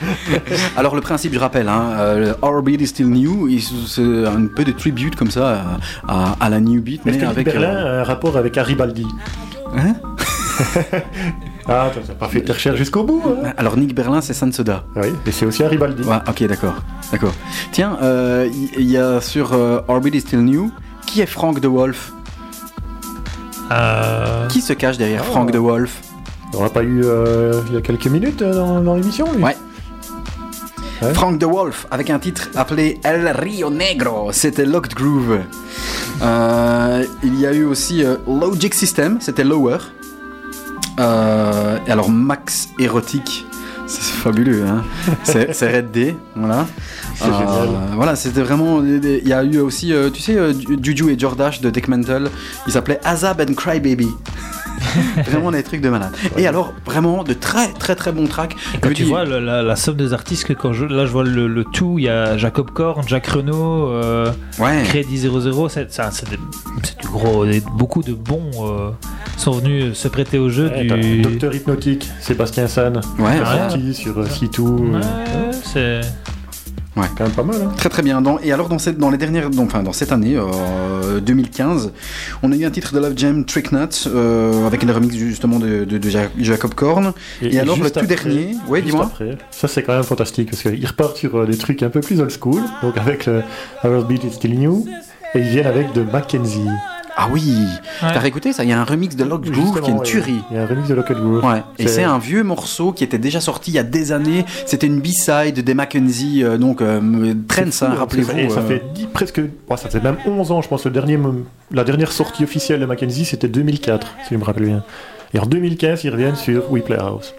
[0.78, 3.50] Alors le principe, je rappelle, hein, Our Beat is Still New,
[3.88, 7.30] c'est un peu de tribute comme ça à, à la New Beat, Est-ce mais que
[7.30, 7.46] avec...
[7.46, 9.08] Berlin euh, a un rapport avec Haribaldi?
[9.78, 9.96] Hein?
[11.66, 14.84] Ah, toi, t'as pas fait tes recherches jusqu'au bout hein Alors Nick Berlin, c'est Sansoda.
[14.98, 16.04] Oui, et c'est aussi Haribaldi.
[16.04, 16.74] Ouais, ok, d'accord.
[17.10, 17.32] D'accord.
[17.72, 20.72] Tiens, euh, il il y, a sur euh, Our Beat is Still New,
[21.06, 22.12] qui est Frank de Wolf?
[23.72, 25.24] Euh, Qui se cache derrière.
[25.24, 26.02] Frank de Wolf?
[26.54, 29.42] On l'a pas eu euh, il y a quelques minutes euh, dans, dans l'émission, lui?
[29.42, 29.56] Ouais.
[31.02, 31.14] Ouais.
[31.14, 35.40] Frank de Wolf, avec un titre appelé El Rio Negro, c'était Locked Groove.
[36.22, 39.78] Euh, il y a eu aussi euh, Logic System, c'était Lower.
[41.00, 43.46] Euh, et alors Max Erotic,
[43.88, 44.84] c'est fabuleux, hein
[45.24, 46.68] c'est Red D, voilà.
[47.16, 47.70] C'est génial.
[47.96, 48.84] Voilà, c'était vraiment.
[48.84, 52.30] Il y a eu aussi, euh, tu sais, euh, Juju et Jordash de Deck Mental,
[52.68, 54.10] ils s'appelaient Azab and Crybaby.
[55.26, 56.12] vraiment des trucs de malade.
[56.38, 58.56] Et alors, vraiment de très très très bons tracks.
[58.82, 61.12] Quand Je tu dis- vois la, la somme des artistes, que quand je, là je
[61.12, 64.84] vois le, le tout, il y a Jacob Korn, Jacques Renault, euh, Ouais.
[64.86, 65.88] Crédit 00, c'est
[66.30, 67.46] du gros.
[67.76, 68.90] beaucoup de bons euh,
[69.38, 71.22] sont venus se prêter au jeu Ouais, t'as du.
[71.22, 73.46] Docteur Hypnotique, Sébastien San, Ouais, qui est ouais.
[73.70, 74.60] sorti sur euh, C2.
[74.62, 76.02] Ouais, euh, c'est.
[76.96, 77.08] Ouais.
[77.18, 78.22] quand même pas mal, hein Très très bien.
[78.22, 81.92] Dans- et alors dans cette, dans les dernières, donc, enfin dans cette année euh, 2015,
[82.44, 85.58] on a eu un titre de Love Jam Trick Nut euh, avec une remix justement
[85.60, 87.14] de, de- de Ja- Jacob Korn.
[87.42, 89.12] Et, alors le tout après- dernier, ouais dis-moi.
[89.52, 92.20] ça c'est quand même fantastique parce qu'ils repartent sur euh, des trucs un peu plus
[92.22, 93.42] old school, donc avec le
[93.84, 94.86] Our Beat is Still New,
[95.34, 96.62] et ils viennent avec de Mackenzie.
[97.16, 97.44] Ah oui,
[98.02, 98.10] Ouais.
[98.14, 98.64] t'as réécouté ça?
[98.64, 100.04] Il y a un remix de Lock Groove qui est une ouais.
[100.04, 100.42] tuerie.
[100.50, 101.44] Il y a un remix de Local Groove.
[101.46, 104.46] Ouais, et C'est- un vieux morceau qui était déjà sorti il y a des années.
[104.66, 108.32] C'était une B-side des Mackenzie, euh, donc euh, Trends, C'est fou, hein, hein, rappelez-vous.
[108.34, 109.38] que Ça, euh, fait 10 presque.
[109.38, 110.86] ouais, ça fait même 11 ans, je pense.
[110.86, 111.20] Le dernier,
[111.72, 114.84] la dernière sortie officielle de Mackenzie, c'était 2004, si je me rappelle bien.
[115.36, 117.34] Et en 2015, ils reviennent sur We Play House.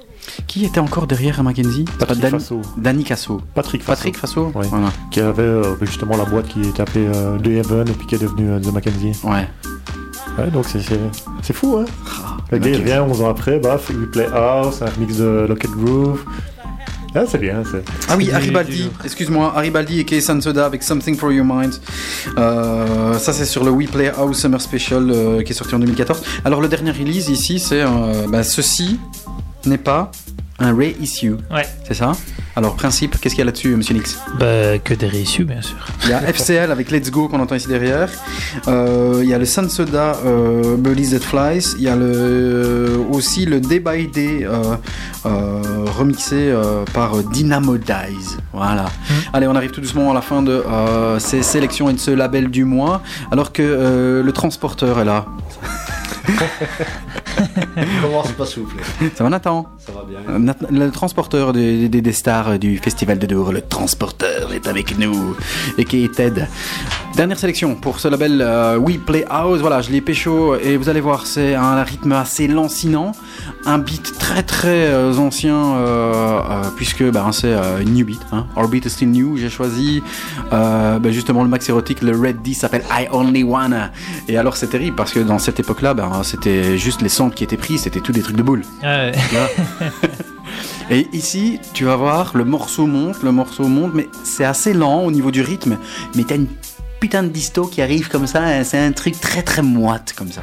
[0.47, 1.85] Qui était encore derrière Mackenzie?
[1.99, 2.63] Patrick Danny, Fasso.
[2.77, 3.41] Danny Casso.
[3.55, 3.97] Patrick Fasso.
[3.97, 4.67] Patrick Fasso Ouais.
[4.69, 4.89] Voilà.
[5.11, 8.15] Qui avait euh, justement la boîte qui est appelée euh, The Heaven et puis qui
[8.15, 9.13] est devenue euh, The Mackenzie.
[9.25, 9.47] Ouais.
[10.39, 11.85] Ouais, donc c'est- fou, hein.
[12.27, 15.47] Ah, Le gars, il revient 11 ans après, baf, We Play House, un remix de
[15.49, 16.25] Locket Groove.
[17.17, 17.63] Ah, c'est bien.
[17.71, 21.47] c'est- Ah oui, Du- Aribaldi, du- excuse-moi, Aribaldi et Kay Soda avec Something for Your
[21.47, 21.75] Mind.
[22.39, 25.79] Euh, ça, c'est sur le We Play House Summer Special euh, qui est sorti en
[25.79, 26.23] 2014.
[26.45, 28.99] Alors, le dernier release ici, c'est euh, bah, ceci
[29.67, 30.11] n'est pas
[30.61, 31.35] un reissue.
[31.53, 31.67] Ouais.
[31.87, 32.13] C'est ça?
[32.55, 34.17] Alors, principe, qu'est-ce qu'il y a là-dessus, monsieur Nix?
[34.39, 35.75] Bah, que des réissus, bien sûr.
[36.05, 38.09] Il y a FCL avec Let's Go qu'on entend ici derrière.
[38.69, 41.75] Euh, il y a le Sun Soda euh, Birdies That Flies.
[41.79, 44.77] Il y a le, aussi le Day by Day euh,
[45.27, 45.61] euh,
[45.99, 48.37] remixé euh, par Dynamo Dies.
[48.53, 48.85] Voilà.
[49.33, 52.13] Allez, on arrive tout doucement à la fin de euh, ces sélections et de ce
[52.13, 53.03] label du mois.
[53.33, 55.27] Alors que euh, le transporteur est là.
[58.03, 58.83] Commence pas souffler.
[59.15, 59.67] Ça va Nathan?
[59.79, 60.19] Ça va bien.
[60.29, 64.67] Euh, Nat- Le transporteur des, des- des stars du Festival de Dour, le transporteur est
[64.67, 65.37] avec nous,
[65.79, 66.47] et qui est Ted.
[67.17, 69.61] Dernière sélection pour ce label euh, We Play House.
[69.61, 73.13] Voilà, je l'ai pécho et vous allez voir, c'est un rythme assez lancinant,
[73.67, 76.41] un beat très très euh, ancien, euh,
[76.75, 78.21] puisque ben, c'est une new beat.
[78.33, 78.47] Hein.
[78.57, 79.37] Our beat is still new.
[79.37, 80.03] J'ai choisi
[80.51, 83.93] ben, justement le max érotique, le Red D s'appelle I Only Wanna.
[84.27, 87.45] Et alors c'est terrible parce que dans cette époque-là, ben, c'était juste les samples qui
[87.45, 88.63] étaient pris, c'était tout des trucs de boules.
[88.83, 89.13] Ouais.
[89.31, 89.89] Vois
[90.91, 95.01] Et ici, tu vas voir, le morceau monte, le morceau monte, mais c'est assez lent
[95.01, 95.79] au niveau du rythme.
[96.15, 96.47] Mais t'as une
[97.01, 100.31] putain de disto qui arrive comme ça, hein, c'est un truc très très moite comme
[100.31, 100.43] ça.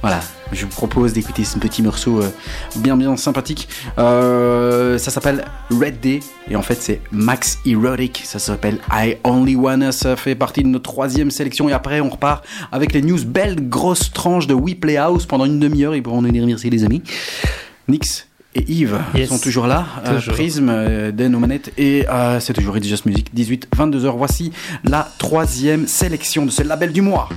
[0.00, 0.20] Voilà,
[0.52, 2.30] je vous propose d'écouter ce petit morceau euh,
[2.76, 3.68] bien bien sympathique.
[3.98, 9.56] Euh, ça s'appelle Red Day, et en fait c'est Max Erotic, ça s'appelle I Only
[9.56, 13.24] Wanna, ça fait partie de notre troisième sélection, et après on repart avec les news,
[13.24, 16.84] belle grosse tranche de We Play House pendant une demi-heure, pourront nous dire merci les
[16.84, 17.02] amis.
[17.88, 19.28] Nix et Yves Yes.
[19.28, 19.86] sont toujours là.
[20.06, 20.34] Euh, Toujours.
[20.34, 21.72] Prism, euh, Den aux manettes.
[21.78, 23.30] Et euh, c'est toujours It's Just Music.
[23.34, 24.14] 18-22h.
[24.16, 24.52] Voici
[24.84, 27.28] la troisième sélection de ce label du mois.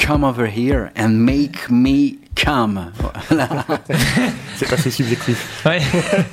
[0.00, 2.90] Come over here and make me calm.
[3.28, 3.48] Voilà.
[4.56, 5.62] C'est assez subjectif.
[5.64, 5.80] Ouais.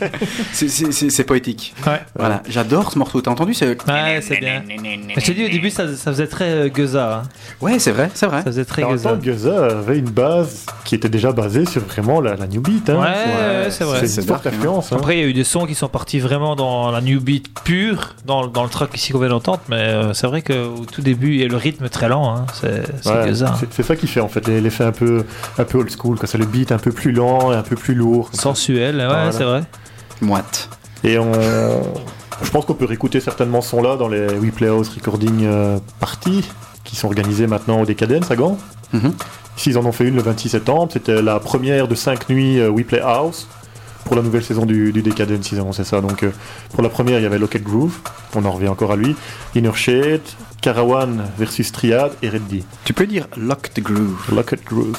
[0.54, 1.74] C'est- poétique.
[1.86, 2.00] Ouais.
[2.16, 3.20] Voilà, j'adore ce morceau.
[3.22, 3.66] T'as entendu ce...
[3.66, 4.62] Ouais, c'est bien.
[5.18, 7.18] Je t'ai dit au début, ça, ça faisait très euh, Guza.
[7.18, 7.22] hein.
[7.60, 8.38] Ouais, c'est vrai, c'est vrai.
[8.40, 9.16] Ça faisait très temps, Guza.
[9.16, 12.90] Guza avait une base qui était déjà basée sur vraiment la, la new beat.
[12.90, 12.96] Hein.
[13.00, 13.08] Ouais,
[13.66, 14.06] ouais, c'est vrai.
[14.08, 14.52] C'est une forte hein.
[14.54, 14.92] influence.
[14.94, 14.98] hein.
[14.98, 17.48] Après, il y a eu des sons qui sont partis vraiment dans la new beat
[17.64, 21.02] pure, dans, dans le track ici qu'on vient d'entendre, mais euh, c'est vrai qu'au tout
[21.02, 22.46] début, il y a le rythme très lent, hein.
[22.54, 23.36] c'est c'est-
[23.72, 25.26] c'est ça qui fait en fait l'effet un peu,
[25.58, 26.18] un peu old school.
[26.18, 26.28] quoi.
[26.28, 28.30] C'est le beat un peu plus lent et un peu plus lourd.
[28.34, 28.42] ça.
[28.44, 29.32] Sensuel, ouais, Voilà.
[29.32, 29.64] c'est vrai.
[30.22, 30.70] Moite.
[31.04, 31.32] Et on...
[32.44, 35.78] je pense qu'on peut réécouter certainement ce son-là dans les We Play House Recording euh,
[36.00, 36.44] Parties
[36.84, 38.58] qui sont organisées maintenant au Decadence à Gand.
[38.94, 39.14] Mhm.
[39.58, 40.90] Ici, ils en ont fait une le 26 septembre.
[40.92, 43.48] C'était la première de 5 nuits euh, We Play House
[44.06, 45.52] pour la nouvelle saison du, du Decadence.
[45.52, 46.00] Ils annonçaient ça.
[46.02, 46.32] Donc, euh,
[46.74, 47.98] pour la première, il y avait Locket Groove.
[48.36, 49.16] On en revient encore à lui.
[49.56, 50.22] Inner Shade,
[50.62, 52.64] Carawan versus Triad et Reddy.
[52.86, 54.34] Tu peux dire Lock the Groove.
[54.34, 54.98] Locket Groove.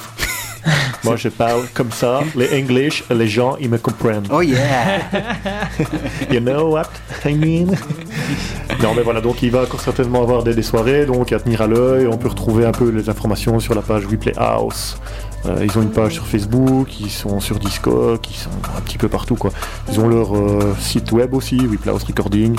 [1.05, 2.21] Moi, je parle comme ça.
[2.35, 4.27] Les English, les gens, ils me comprennent.
[4.31, 5.01] Oh yeah
[6.31, 6.91] You know what
[7.25, 7.75] I mean?
[8.83, 11.63] Non mais voilà, donc il va encore certainement avoir des, des soirées, donc à tenir
[11.63, 14.99] à l'œil, on peut retrouver un peu les informations sur la page Replay House.
[15.47, 18.99] Euh, ils ont une page sur Facebook, ils sont sur Discord, ils sont un petit
[18.99, 19.51] peu partout quoi.
[19.91, 22.57] Ils ont leur euh, site web aussi, House Recording.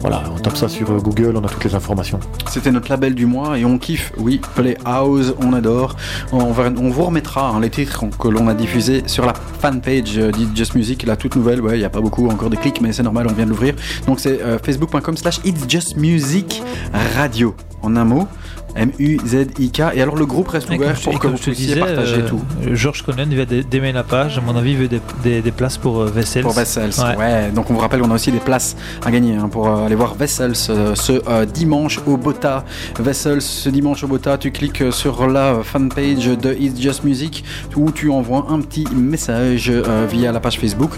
[0.00, 2.18] Voilà, on tape ça sur euh, Google, on a toutes les informations.
[2.48, 4.12] C'était notre label du mois et on kiffe.
[4.16, 5.96] Oui, Playhouse, on adore.
[6.32, 10.18] On, vous remettra hein, les titres que l'on a diffusés sur la fanpage
[10.54, 11.60] Just Music, la toute nouvelle.
[11.60, 13.50] Ouais, il n'y a pas beaucoup encore de clics, mais c'est normal, on vient de
[13.50, 13.74] l'ouvrir.
[14.06, 16.62] Donc c'est facebook.com slash It's Just Music
[17.16, 17.54] Radio.
[17.82, 18.28] En un mot,
[18.76, 19.82] M-U-Z-I-K.
[19.94, 22.28] Et alors le groupe reste Et ouvert je- pour que vous puissiez disais, partager euh,
[22.28, 22.40] tout.
[22.72, 25.50] Georges Conan vient d'ai- d'aimer la page, à mon avis, il veut des, des- des
[25.52, 26.42] places pour euh, Vessels.
[26.42, 27.16] Pour Vessels, Ouais.
[27.16, 27.50] ouais.
[27.54, 29.94] Donc on vous rappelle, on a aussi des places à gagner hein, pour euh, aller
[29.94, 32.64] voir Vessels euh, ce euh, dimanche au Bota.
[32.98, 37.44] Vessels ce dimanche au Bota, tu cliques euh, sur la fanpage de It's Just Music
[37.76, 40.92] où tu envoies un petit message euh, via la page Facebook.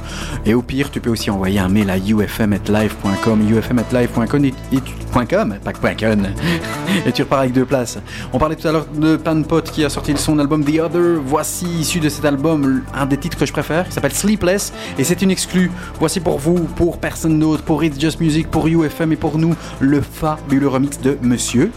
[0.47, 4.79] Et au pire, tu peux aussi envoyer un mail à ufm@live.com, ufm@live.com et, et
[7.07, 7.99] et tu repars avec deux places.
[8.33, 11.21] On parlait tout à l'heure de Panpot qui a sorti son album The Other.
[11.25, 15.05] Voici issu de cet album un des titres que je préfère, qui s'appelle Sleepless et
[15.05, 15.71] c'est une exclue.
[15.99, 19.55] Voici pour vous, pour personne d'autre, pour It's Just Music, pour UFM et pour nous,
[19.81, 21.71] le fabuleux remix de Monsieur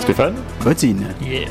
[0.00, 0.96] Stéphane Botin.
[1.20, 1.48] Yeah.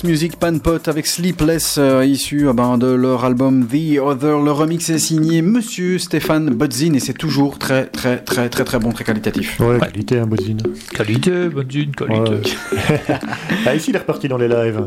[0.00, 4.40] Just Music Panpot avec Sleepless, euh, issu ah ben, de leur album The Other.
[4.40, 8.78] Le remix est signé Monsieur Stéphane Budzin et c'est toujours très très très très très
[8.78, 9.60] bon, très qualitatif.
[9.60, 10.62] Ouais, qualité, hein, Bozine.
[10.94, 12.30] Qualité, dune, qualité.
[12.32, 13.00] Ouais.
[13.66, 14.80] ah, ici, il est reparti dans les lives.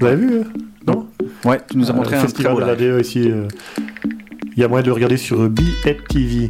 [0.00, 0.44] Vous avez vu hein
[0.84, 1.06] Non
[1.44, 2.74] Ouais, tu nous as montré Euh, un festival beau de la.
[2.74, 3.30] DE ici.
[3.30, 3.46] euh,
[4.56, 6.48] Il y a moyen de le regarder sur euh, Beat TV.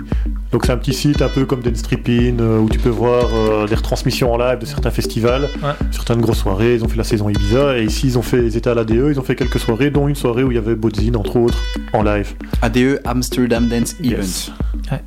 [0.55, 3.25] Donc c'est un petit site un peu comme Den Stripping euh, où tu peux voir
[3.35, 5.73] euh, des retransmissions en live de certains festivals, Ouais.
[5.91, 6.75] certaines grosses soirées.
[6.77, 8.85] Ils ont fait la saison Ibiza et ici ils ont fait, ils étaient à la
[8.85, 11.39] DE, ils ont fait quelques soirées, dont une soirée où il y avait Bodzin entre
[11.39, 11.59] autres
[11.93, 12.35] en live.
[12.63, 14.53] ADE Amsterdam Dance Yes.
[14.53, 14.93] Event.
[14.93, 15.03] Ouais.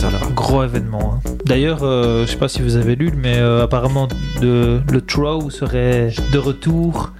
[0.00, 0.30] Pas.
[0.34, 1.16] Gros événement.
[1.22, 1.30] hein.
[1.44, 4.08] D'ailleurs, euh, je sais pas si vous avez lu, mais euh, apparemment
[4.40, 7.12] de, le Trow serait de retour.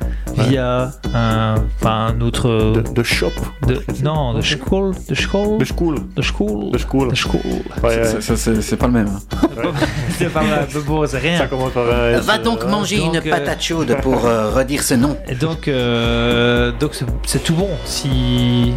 [0.48, 2.48] Via un, enfin, un autre.
[2.74, 3.30] De, de shop.
[3.66, 5.96] de- non, de school, de school, De school.
[6.16, 7.10] de school, De school.
[7.10, 7.40] de school.
[7.82, 8.20] Ouais, ouais.
[8.20, 9.08] C'est- pas le même.
[9.08, 9.38] hein.
[10.18, 11.46] C'est pas mais bon, c'est Ça rien.
[11.46, 14.94] commence par Va euh, donc manger donc, une euh, patate chaude pour euh, redire ce
[14.94, 15.16] nom.
[15.28, 18.72] Et donc, euh, donc c'est- c'est tout bon si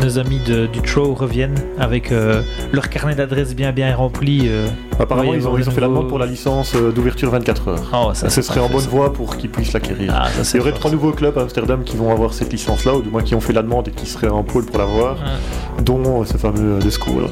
[0.00, 2.42] nos amis de, du Trow reviennent avec euh,
[2.72, 4.42] leur carnet d'adresses bien bien rempli.
[4.48, 4.68] euh,
[4.98, 7.90] Apparemment, ils ont, ils ont fait la demande pour la licence euh, d'ouverture 24 heures.
[7.92, 8.88] Oh, ça, ce serait en bonne ça.
[8.88, 10.12] voie pour qu'ils puissent l'acquérir.
[10.16, 12.94] Ah, ça, Il y aurait trois nouveaux clubs à Amsterdam qui vont avoir cette licence-là,
[12.96, 15.16] ou du moins qui ont fait la demande et qui seraient en pôle pour l'avoir,
[15.16, 15.82] Ouais.
[15.84, 17.22] dont euh, ce fameux euh, The School.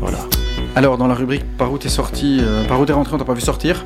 [0.00, 0.18] Voilà.
[0.74, 3.24] Alors, dans la rubrique Par où t'es sorti, euh, par où t'es rentré, on t'a
[3.24, 3.84] pas vu sortir.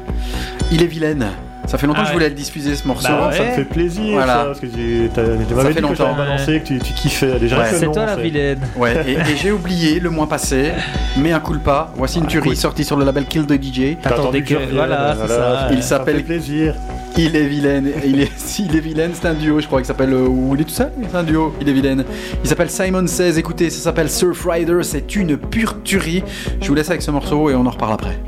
[0.70, 1.26] Il est vilaine.
[1.66, 2.18] Ça fait longtemps Ah que je ouais.
[2.18, 3.08] voulais le diffuser ce morceau.
[3.08, 4.34] Bah Ça me fait plaisir, Voilà.
[4.34, 6.14] ça, parce que t'as- tu m'avais fait dit que longtemps.
[6.16, 7.38] balancé, que tu, tu kiffais.
[7.40, 7.70] Déjà, Ouais.
[7.70, 8.60] que C'est toi la vilaine.
[8.76, 10.70] Ouais, et, et j'ai oublié le mois passé,
[11.16, 11.92] mais un coup pas.
[11.96, 12.56] Voici une Ah, tuerie cool.
[12.56, 13.96] sortie sur le label Kill the DJ.
[14.04, 15.68] Attendu que- voilà, c'est ça.
[15.72, 16.74] Il s'appelle- fait plaisir.
[17.18, 17.90] Il est vilaine.
[18.04, 20.12] Il est, si, il est vilaine, c'est un duo, je crois, qui s'appelle.
[20.12, 22.04] euh, ou il est tout seul C'est un duo, il est vilaine.
[22.44, 23.38] Il s'appelle Simon Says.
[23.38, 24.80] Écoutez, ça s'appelle Surf Rider.
[24.82, 26.22] C'est une pure tuerie.
[26.60, 28.18] Je vous laisse avec ce morceau et on en reparle après.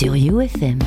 [0.00, 0.78] Sur UFM.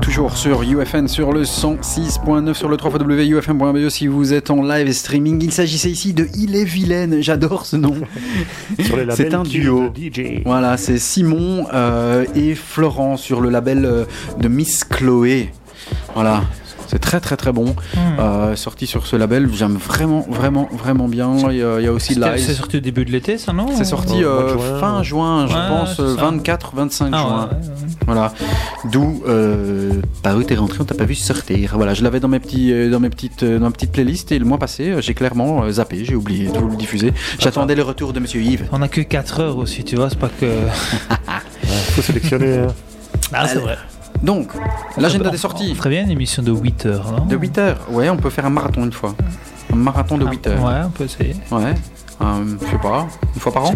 [0.00, 4.92] Toujours sur UFN, sur le 106.9, sur le 3xWUFM.be E si vous êtes en live
[4.92, 5.42] streaming.
[5.42, 7.96] Il s'agissait ici de Il est vilaine, j'adore ce nom.
[9.10, 9.92] C'est un duo.
[9.92, 10.42] DJ.
[10.44, 14.04] Voilà, c'est Simon euh, et Florent sur le label euh,
[14.38, 15.50] de Miss Chloé.
[16.14, 16.44] Voilà.
[17.10, 17.74] Très très très bon.
[18.20, 21.34] Euh, sorti sur ce label, j'aime vraiment vraiment vraiment bien.
[21.50, 22.34] Il y a, il y a aussi Live.
[22.36, 25.54] C'est sorti au début de l'été, ça, non C'est sorti euh, juin, fin juin, je
[25.54, 26.30] Ouais, pense, c'est euh, ça.
[26.30, 27.48] 24-25 Ah, juin.
[27.50, 27.88] ouais, ouais, ouais.
[28.06, 28.32] Voilà.
[28.92, 31.72] D'où, euh, bah, où t'es rentré, on t'a pas vu sortir.
[31.74, 34.38] Voilà, je l'avais dans mes petits, euh, dans mes petites, dans ma petite playlist et
[34.38, 37.12] le mois passé, j'ai clairement zappé, j'ai oublié de vous le diffuser.
[37.40, 38.66] J'attendais le retour de Monsieur Yves.
[38.70, 40.46] On a que 4 heures aussi, tu vois, c'est pas que.
[41.92, 42.58] faut sélectionner.
[42.58, 42.66] hein.
[43.32, 43.76] Ah, c'est vrai.
[44.22, 44.52] Donc,
[44.96, 45.70] l'agenda des sorties.
[45.72, 47.78] On ferait bien une émission de 8 heures, non De 8 heures.
[47.90, 49.14] Ouais, on peut faire un marathon une fois.
[49.72, 50.64] Un marathon de 8 heures.
[50.64, 51.36] Ouais, on peut essayer.
[51.50, 51.74] Ouais.
[52.20, 53.74] Euh, je sais pas, une fois par an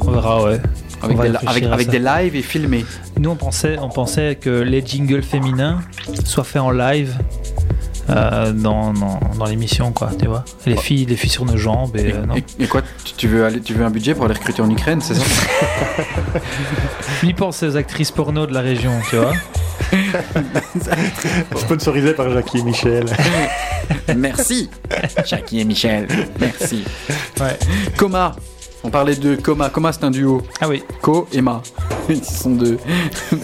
[0.00, 0.60] On verra, ouais.
[1.02, 2.84] Avec, des, avec, des lives et filmés.
[3.18, 5.80] Nous, on pensait, on pensait que les jingles féminins
[6.24, 7.16] soient faits en live
[8.08, 10.44] euh, dans, dans, dans l'émission, quoi, tu vois.
[10.66, 12.34] Les filles, les filles sur nos jambes, et, Et, euh, non.
[12.36, 14.70] et- et quoi, tu, tu veux aller, tu veux un budget pour aller recruter en
[14.70, 15.24] Ukraine, c'est ça
[17.22, 19.32] Ni penser aux actrices porno de la région, tu vois.
[21.56, 23.06] Sponsorisé par Jackie et Michel.
[24.16, 24.70] Merci,
[25.26, 26.06] Jackie et Michel.
[26.38, 26.84] Merci.
[27.40, 27.58] Ouais.
[27.96, 28.34] Coma.
[28.82, 29.68] On parlait de Coma.
[29.68, 30.40] Coma, c'est un duo.
[30.60, 30.82] Ah oui.
[31.02, 31.60] Co et Ma.
[32.08, 32.78] Ils sont deux.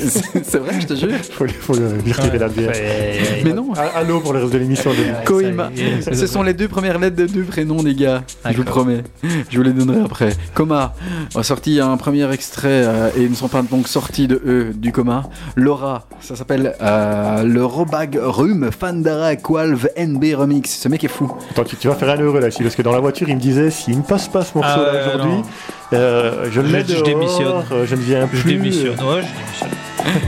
[0.42, 1.10] C'est vrai, je te jure.
[1.30, 2.70] faut, faut le lui retirer la bière.
[2.70, 3.42] Ouais.
[3.44, 3.68] Mais non.
[3.76, 4.90] Ah, Allô pour le reste de l'émission.
[4.92, 5.70] ça et Ma.
[6.12, 8.22] Ce sont les deux premières lettres de deux prénoms, les gars.
[8.44, 8.82] Je vous D'accord.
[8.84, 9.04] promets.
[9.50, 10.30] Je vous les donnerai après.
[10.54, 10.94] Coma
[11.34, 14.72] a sorti un premier extrait euh, et ils ne sont pas donc sortis de eux
[14.74, 15.24] du coma.
[15.54, 20.76] Laura, ça s'appelle euh, le Robag Rum Fandara Qualv NB Remix.
[20.80, 21.32] Ce mec est fou.
[21.50, 23.36] Attends, tu, tu vas faire un heureux là, ici, parce que dans la voiture, il
[23.36, 25.44] me disait s'il ne passe pas ce morceau-là Ah ouais, aujourd'hui,
[25.92, 27.64] euh, je le Je- mets je démissionne.
[27.72, 28.52] euh, je ne viens Je plus.
[28.52, 28.90] démissionne.
[29.00, 29.70] Ouais, je démissionne.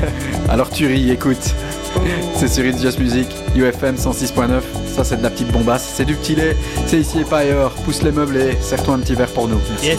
[0.48, 1.54] Alors tu ris, écoute.
[2.36, 3.26] C'est sur It's Just Music,
[3.56, 4.62] UFM 106.9.
[4.94, 5.90] Ça, c'est de la petite bombasse.
[5.96, 6.56] C'est du petit lait.
[6.86, 7.72] C'est ici et pas ailleurs.
[7.84, 9.58] Pousse les meubles et serre-toi un petit verre pour nous.
[9.70, 9.86] Merci.
[9.86, 9.98] Yes.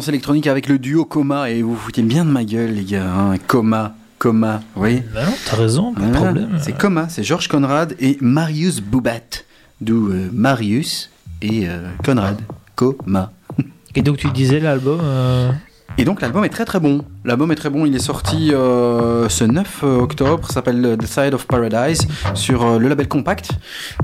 [0.00, 2.84] Tendance électronique avec le duo Coma et vous vous foutez bien de ma gueule les
[2.84, 3.04] gars.
[3.04, 3.34] hein.
[3.46, 5.02] Coma, Coma, oui.
[5.12, 6.48] Ben non, t'as raison, pas de problème.
[6.58, 9.44] C'est Coma, c'est Georges Conrad et Marius Boubat.
[9.82, 11.10] D'où euh, Marius
[11.42, 12.38] et euh, Conrad.
[12.76, 13.30] Coma.
[13.94, 15.00] Et donc tu disais l'album.
[15.02, 15.50] euh,
[15.98, 17.04] Et donc l'album est très très bon.
[17.26, 21.46] L'album est très bon, il est sorti euh, ce 9 octobre, s'appelle The Side of
[21.46, 23.50] Paradise sur euh, le label Compact.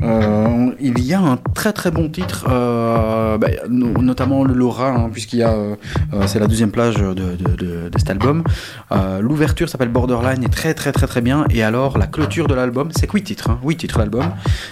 [0.02, 2.44] Euh, il y a un très très bon titre,
[3.38, 5.76] bah, no- notamment le Laura, hein, puisqu'il y a, euh,
[6.14, 7.36] euh, c'est la deuxième plage de,
[7.96, 8.42] cet album.
[8.92, 11.46] Euh, L'ouverture s'appelle Borderline, est très très très très bien.
[11.50, 14.26] Et alors la clôture de l'album, c'est que 8 titres, hein, 8 titres l'album,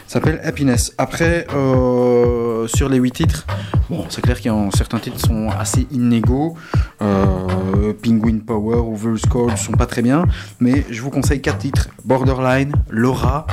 [0.07, 0.93] s'appelle Happiness.
[0.99, 3.47] Après, euh, sur les 8 titres,
[3.91, 6.57] bon, c'est clair qu'il y a certains titres sont assez inégaux.
[7.03, 10.27] Euh, Penguin Power, Overscore ne sont pas très bien,
[10.61, 13.47] mais je vous conseille quatre titres Borderline, Laura,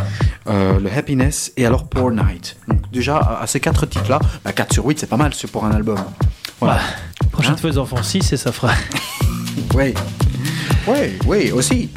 [0.47, 2.57] euh, le Happiness et alors Poor Night.
[2.67, 5.65] Donc, déjà, à, ces quatre titres-là, bah, 4 sur 8, c'est pas mal c'est pour
[5.65, 5.99] un album.
[6.59, 6.79] Voilà.
[7.31, 8.73] Prochaine Hein fois, ils en font 6 et ça fera.
[9.75, 9.93] Ouais.
[10.87, 11.89] Ouais, ouais, aussi.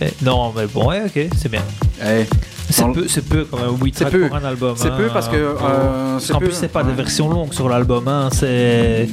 [0.00, 1.62] Eh, non, mais bon, ouais, ok, c'est bien.
[2.04, 2.26] Eh,
[2.72, 4.28] C'est peu, c'est peu quand même, 8 C'est tracks peu.
[4.28, 4.74] pour un album.
[4.76, 4.94] C'est hein.
[4.96, 6.46] peu parce que, euh, c'est en peu.
[6.46, 6.96] plus, c'est pas des Ouais.
[6.96, 8.06] versions longues sur l'album.
[8.08, 8.28] Hein.
[8.32, 9.08] C'est...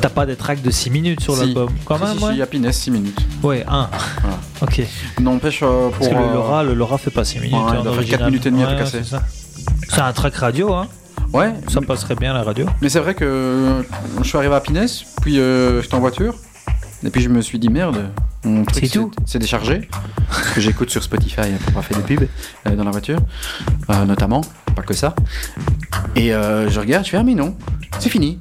[0.00, 1.40] T'as pas des tracks de 6 minutes sur Si.
[1.40, 1.70] l'album.
[1.84, 2.34] Quand même, si, ouais.
[2.34, 3.18] si, Happiness, 6 minutes.
[3.42, 3.88] Ouais, 1.
[4.20, 4.38] Voilà.
[4.62, 4.82] Ok.
[5.20, 5.98] N'empêche, euh, pour.
[5.98, 7.54] Parce que le euh, Laura, le Laura fait pas 6 minutes.
[7.54, 8.18] ouais, il doit faire d'original.
[8.18, 9.00] quatre minutes et demie à casser.
[9.88, 10.86] C'est, un track radio, hein.
[11.32, 12.66] Ouais, Ça passerait bien à la radio.
[12.80, 13.82] Mais c'est vrai que euh,
[14.22, 16.34] je suis arrivé à Happiness, puis euh, j'étais en voiture,
[17.04, 18.10] et puis je me suis dit merde,
[18.44, 19.88] mon truc C'est tout c'est déchargé,
[20.54, 22.28] que j'écoute sur Spotify pour pas faire des pubs
[22.66, 23.20] euh, dans la voiture,
[23.90, 24.42] euh, notamment,
[24.74, 25.14] pas que ça.
[26.16, 27.56] Et euh, je regarde, je fais ah mais non,
[27.98, 28.38] c'est fini.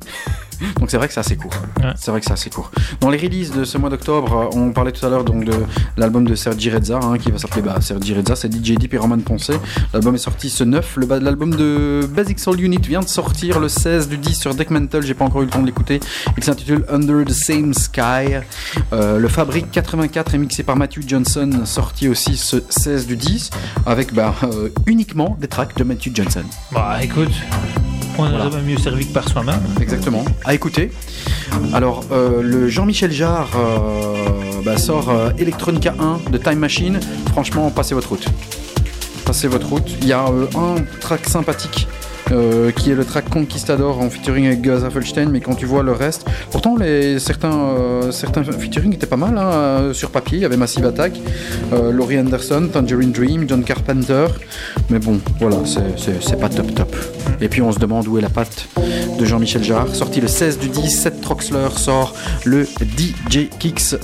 [0.79, 1.51] Donc c'est vrai que c'est assez court.
[1.79, 1.91] Ouais.
[1.95, 2.71] C'est vrai que c'est assez court.
[3.01, 5.53] Dans les releases de ce mois d'octobre, euh, on parlait tout à l'heure donc de
[5.97, 8.97] l'album de Sergi Rezza, hein, qui va s'appeler bah, Sergi Rezza, c'est DJ Deep et
[8.97, 9.53] Roman Poncé.
[9.93, 10.97] L'album est sorti ce 9.
[10.97, 14.55] Le ba- L'album de Basic Soul Unit vient de sortir le 16 du 10 sur
[14.55, 15.01] Deck Mental.
[15.03, 15.99] J'ai pas encore eu le temps de l'écouter.
[16.37, 18.37] Il s'intitule Under the Same Sky.
[18.93, 23.49] Euh, le Fabric 84 est mixé par Matthew Johnson, sorti aussi ce 16 du 10,
[23.85, 26.43] avec bah, euh, uniquement des tracks de Matthew Johnson.
[26.71, 27.31] Bah écoute,
[28.18, 28.45] on Voilà.
[28.45, 29.59] est jamais mieux servi que par soi-même.
[29.82, 30.24] Exactement.
[30.45, 30.91] À écouter.
[31.74, 36.99] Alors, euh, le Jean-Michel Jarre euh, bah, sort euh, Electronica 1 de Time Machine.
[37.32, 38.28] Franchement, passez votre route.
[39.26, 39.89] Passez votre route.
[40.01, 41.88] Il y a un track sympathique.
[42.32, 45.84] Euh, qui est le track Conquistador en featuring avec Gus Affelstein, mais quand tu vois
[45.84, 50.38] le reste, pourtant les, certains, euh, featuring étaient pas mal hein, euh, sur papier.
[50.39, 51.13] Il y avait Massive Attack,
[51.91, 54.28] Laurie Anderson, Tangerine Dream, John Carpenter,
[54.89, 56.95] mais bon, voilà, c'est- pas top top.
[57.41, 58.67] Et puis on se demande où est la patte
[59.19, 59.88] de Jean-Michel Jarre.
[59.95, 62.13] Sorti le 16 du 10, Seth Troxler sort
[62.45, 63.95] le DJ Kicks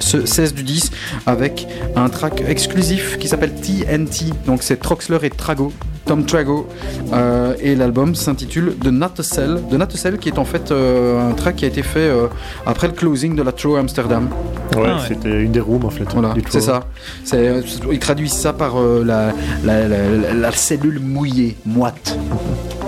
[0.00, 0.90] ce 16 du 10
[1.26, 1.66] avec
[1.96, 4.26] un track exclusif qui s'appelle TNT.
[4.46, 5.72] Donc c'est Troxler et Trago.
[6.06, 6.68] Tom Trago
[7.12, 9.60] euh, et l'album s'intitule The Natocell.
[9.70, 12.26] The Natocell qui est en fait euh, un track qui a été fait euh,
[12.66, 14.28] après le closing de la True Amsterdam.
[14.76, 15.00] Ouais, Ah ouais.
[15.06, 16.04] c'était une des rooms en fait.
[16.12, 16.80] Voilà, c'est ça.
[17.24, 19.32] C'est, euh, ils traduisent ça par euh, la,
[19.64, 22.16] la, la- la- la cellule mouillée, moite.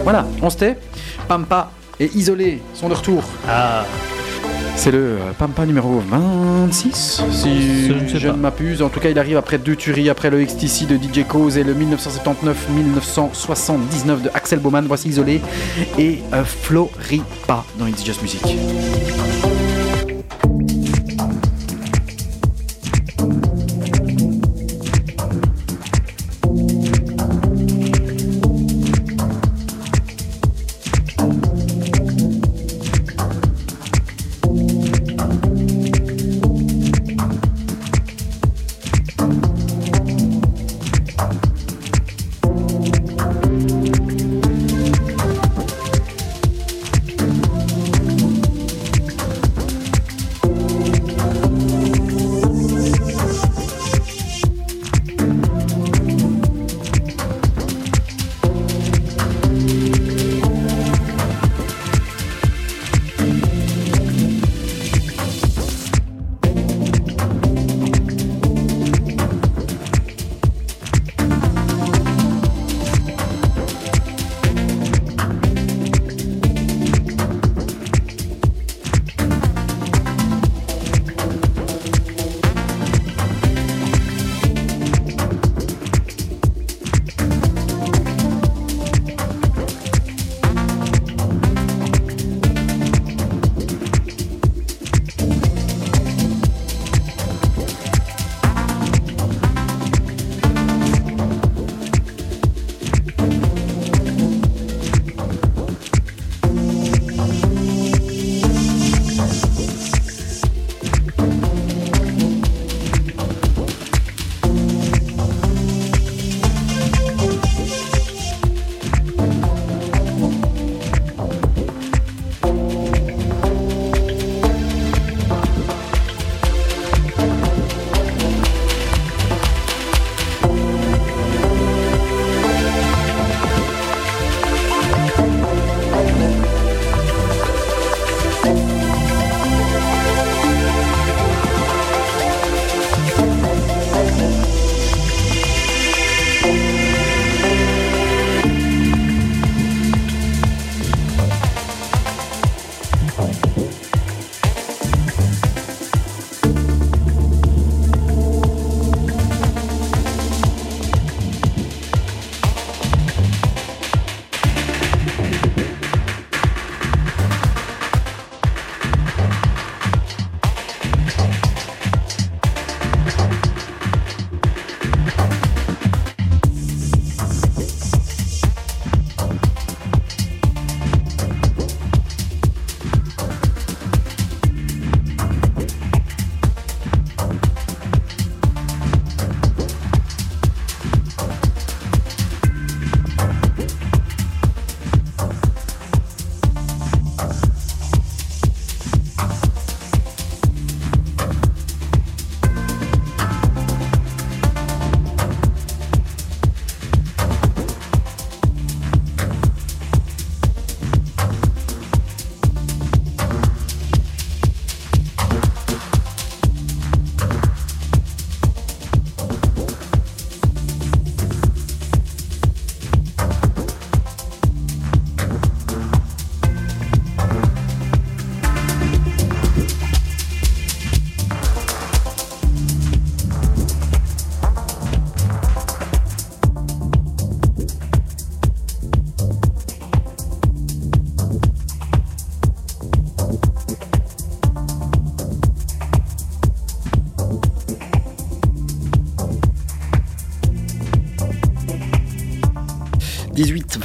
[0.02, 0.76] Voilà, on se tait.
[1.28, 3.22] Pampa et Isolé sont de retour.
[3.48, 3.84] Ah,
[4.76, 8.82] C'est le euh, Pampa numéro 26, si Je je ne m'abuse.
[8.82, 11.64] En tout cas, il arrive après deux tueries, après le XTC de DJ Cause et
[11.64, 14.84] le 1979-1979 de Axel Bowman.
[14.86, 15.40] Voici Isolé
[15.98, 18.42] et euh, Floripa dans It's Just Music.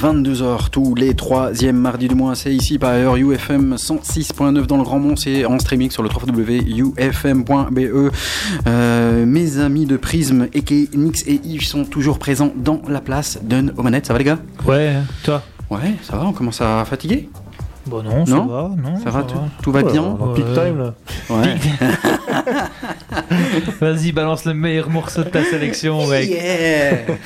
[0.00, 4.78] 22 heures, tous les troisièmes mardis du mois, c'est ici par ailleurs UFM 106.9 dans
[4.78, 7.78] le Grand Mont, c'est en streaming sur le www.ufm.be.
[8.66, 13.40] Euh, mes amis de Prism, Eke, Nix et Yves sont toujours présents dans la place.
[13.42, 14.38] Donne aux manettes, ça va les gars?
[14.66, 15.42] Ouais, toi?
[15.68, 17.28] Ouais, ça va, on commence à fatiguer?
[17.86, 18.70] Bon, non, ça Non va.
[18.82, 20.94] Non, Ça va, tout, tout va bien En peak time là.
[21.28, 21.56] Ouais.
[23.80, 26.30] Vas-y, balance le meilleur morceau de ta sélection, mec.
[26.30, 27.16] Yeah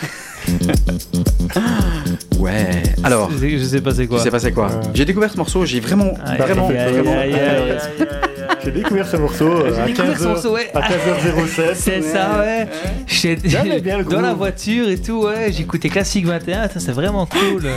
[2.54, 2.82] Ouais.
[3.02, 4.18] Alors, Je sais- pas c'est quoi.
[4.18, 4.70] je sais pas c'est quoi.
[4.94, 7.14] J'ai découvert ce morceau, j'ai vraiment, vraiment, vraiment.
[8.64, 10.70] J'ai découvert ce morceau euh, à J'ai découvert ce 15h morceau, ouais.
[10.74, 11.74] à 15h07.
[11.74, 12.66] C'est ça, ouais.
[13.06, 15.52] J'ai- J'aimais bien le Dans la voiture et tout, ouais.
[15.52, 17.64] J'écoutais Classique 21, ça c'est vraiment cool.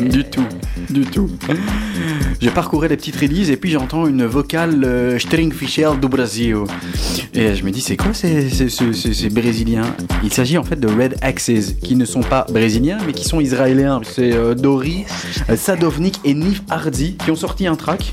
[0.00, 0.44] Du tout,
[0.90, 1.30] du tout.
[2.40, 6.56] J'ai parcouru les petites releases et puis j'entends une vocale euh, Stringfischer do Brasil.
[7.34, 9.94] Et je me dis, c'est quoi ces, ces, ces- ces- ces Brésiliens?
[10.24, 11.50] Il s'agit en fait de Red Axes,
[11.82, 14.00] qui ne sont pas brésiliens, mais qui sont israéliens.
[14.04, 15.04] C'est euh, Dory,
[15.50, 18.12] euh, Sadovnik et Nif Hardy qui ont sorti un track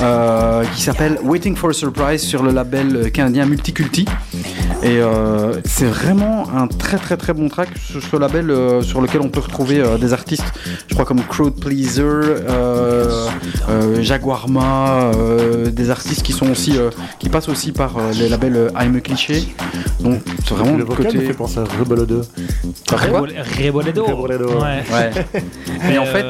[0.00, 4.04] euh, qui s'appelle Waiting for a Surprise sur le label canadien Multiculti.
[4.82, 9.00] Et euh, c'est vraiment un très très très bon track sur ce label euh, sur
[9.00, 10.44] lequel on peut retrouver euh, des artistes,
[10.88, 13.26] je crois comme Crowd Pleaser, euh,
[13.68, 18.28] euh, Jaguarma, euh, des artistes qui sont aussi euh, qui passent aussi par euh, les
[18.28, 19.54] labels euh, I'm a Cliché.
[20.00, 21.26] Donc c'est vraiment Le le vocal me côté.
[21.26, 22.20] fait penser à Rebolo 2.
[22.90, 23.32] Rebol-
[23.64, 24.04] Reboledo.
[24.04, 24.48] Reboledo.
[24.60, 24.82] Ouais.
[24.92, 25.42] Ouais.
[25.88, 26.26] Mais en fait,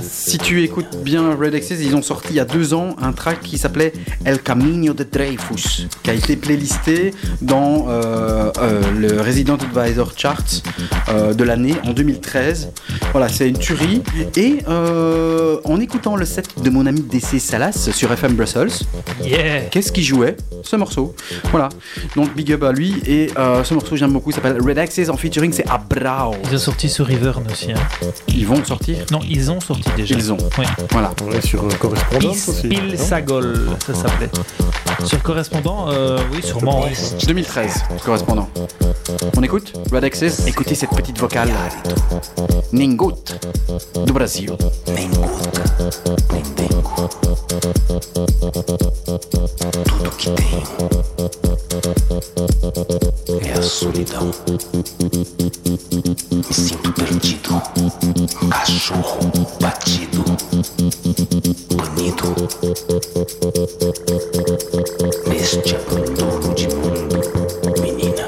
[0.00, 2.94] si, si tu écoutes bien Red Axes, ils ont sorti il y a deux ans
[3.00, 3.92] un track qui s'appelait
[4.24, 7.12] El Camino de Dreyfus, qui a été playlisté
[7.48, 10.62] dans euh, euh, le Resident Advisor Charts
[11.08, 12.70] euh, de l'année en 2013.
[13.12, 14.02] Voilà, c'est une tuerie.
[14.36, 18.70] Et euh, en écoutant le set de mon ami DC Salas sur FM Brussels,
[19.24, 19.62] Yeah.
[19.70, 20.36] qu'est-ce qui jouait?
[20.62, 21.14] Ce morceau.
[21.50, 21.68] Voilà.
[22.16, 22.94] Donc big up à lui.
[23.06, 26.34] Et euh, ce morceau, j'aime beaucoup, il s'appelle Red Axes en featuring, c'est Abrao.
[26.50, 27.72] Ils ont sorti sur Rivern aussi.
[27.72, 27.78] hein.
[28.28, 28.98] Ils vont sortir?
[29.10, 30.14] Non, ils ont sorti déjà.
[30.14, 30.38] Ils ont.
[30.58, 30.64] Oui.
[30.90, 31.12] Voilà.
[31.26, 32.68] Ouais, sur Correspondance aussi.
[32.68, 34.28] Pil Sagol, ça s'appelait.
[35.04, 36.82] Sur correspondant, euh, oui, sûrement.
[36.84, 36.92] oui.
[37.26, 38.48] 2013, correspondant.
[39.36, 41.50] On écoute Red Axis Écoutez cette petite vocale.
[42.72, 43.14] Ningut
[44.06, 44.56] do Brasil.
[49.84, 50.88] Tudo que tenho
[53.42, 54.30] é a solidão.
[56.30, 57.62] Me sinto perdido,
[58.50, 60.24] cachorro batido,
[61.76, 62.34] banido
[65.26, 68.26] neste abandono de mundo, menina.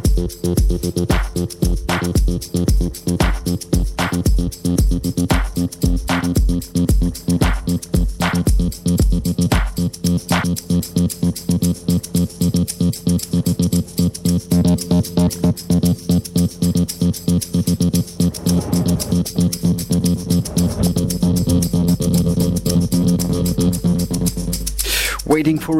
[0.00, 1.87] どどどどどどど。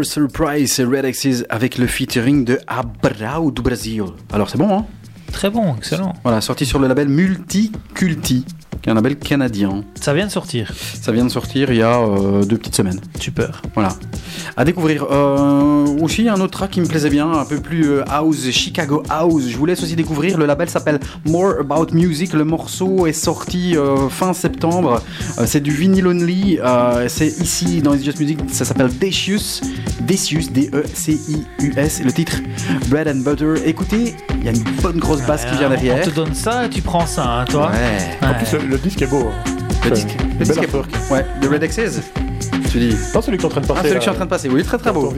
[0.04, 4.04] Surprise, c'est Red Axis avec le featuring de Abrao do Brasil.
[4.32, 4.86] Alors c'est bon, hein?
[5.32, 6.14] Très bon, excellent.
[6.22, 8.44] Voilà, sorti sur le label Multiculti,
[8.82, 9.84] qui est un label canadien.
[9.94, 10.72] Ça vient de sortir.
[10.74, 13.00] Ça vient de sortir il y a euh, deux petites semaines.
[13.20, 13.62] Super.
[13.74, 13.90] Voilà.
[14.56, 15.06] À découvrir.
[15.10, 19.02] Euh, aussi, un autre track qui me plaisait bien, un peu plus euh, house, Chicago
[19.08, 19.44] House.
[19.48, 20.38] Je vous laisse aussi découvrir.
[20.38, 22.32] Le label s'appelle More About Music.
[22.32, 25.02] Le morceau est sorti euh, fin septembre.
[25.38, 26.58] Euh, c'est du vinyl only.
[26.62, 28.38] Euh, c'est ici dans It's Just Music.
[28.50, 29.60] Ça s'appelle Decius.
[30.00, 32.02] Decius, D-E-C-I-U-S.
[32.04, 32.36] Le titre
[32.88, 33.54] Bread and Butter.
[33.66, 36.02] Écoutez, il y a une bonne grosse basse qui vient On derrière.
[36.04, 37.70] te donne ça et tu prends ça, hein, toi.
[37.70, 38.26] Ouais.
[38.28, 39.26] En plus, le, le disque est beau.
[39.28, 39.52] hein.
[39.84, 40.90] Le disque, le disque est- artwork.
[41.10, 42.00] Ouais, de Red Axes.
[42.70, 42.94] Tu dis.
[43.14, 43.80] Non, celui qui est en train de passer.
[43.80, 45.08] Ah, celui je suis en train de passer, oui, très très beau.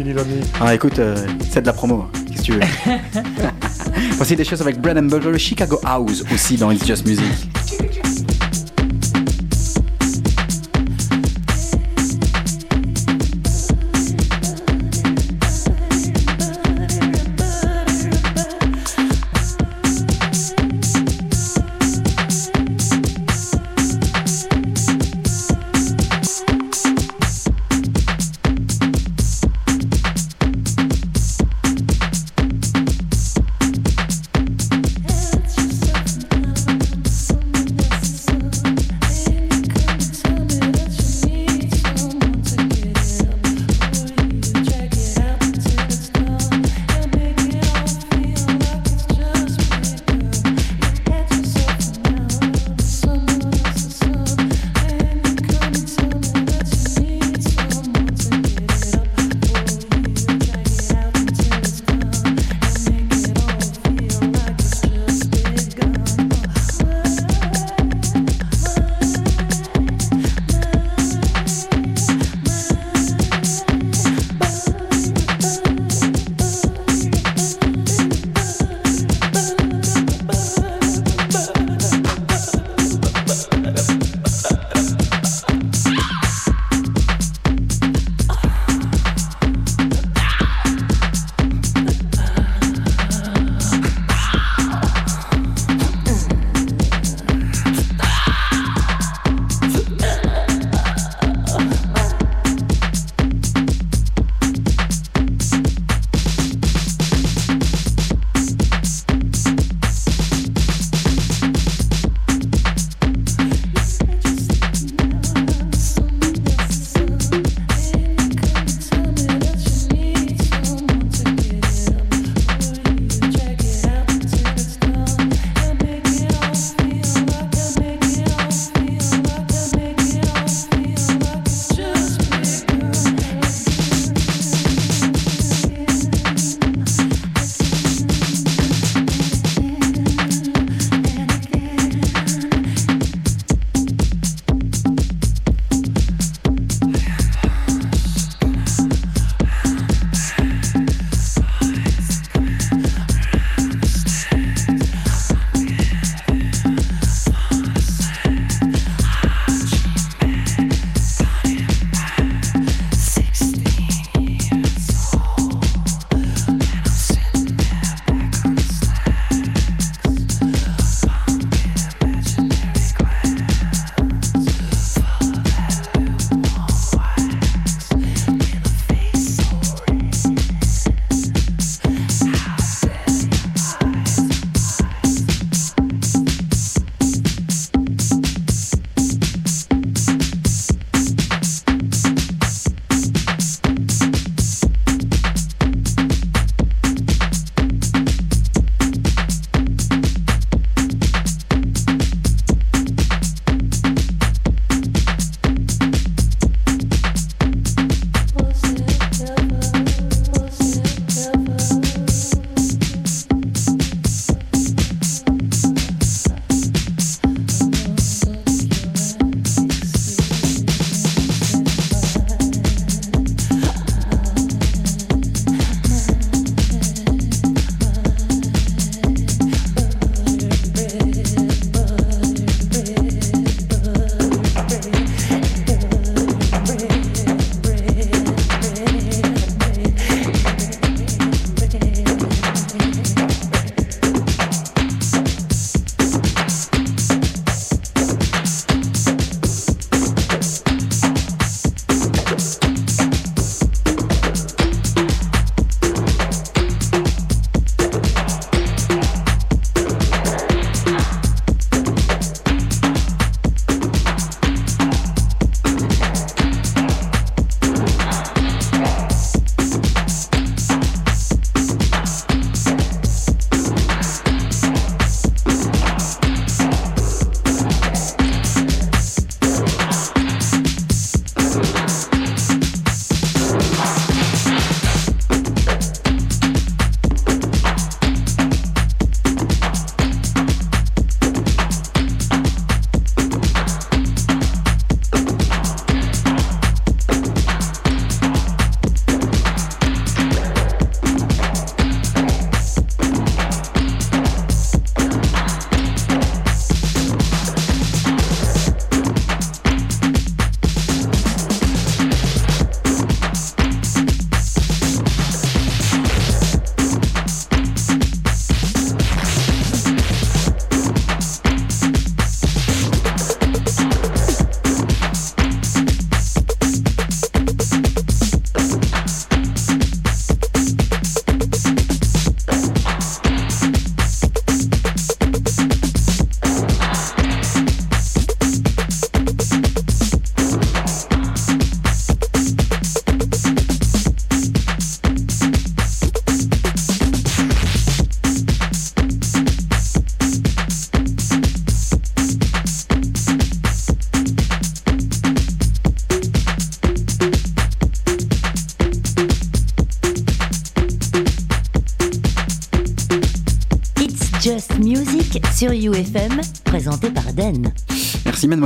[0.60, 1.16] Ah, écoute, euh,
[1.50, 2.06] c'est de la promo.
[2.06, 2.18] hein.
[2.28, 2.60] Qu'est-ce que tu veux
[4.16, 7.24] Voici des choses avec Bread and Butter, Chicago House aussi dans It's Just Music.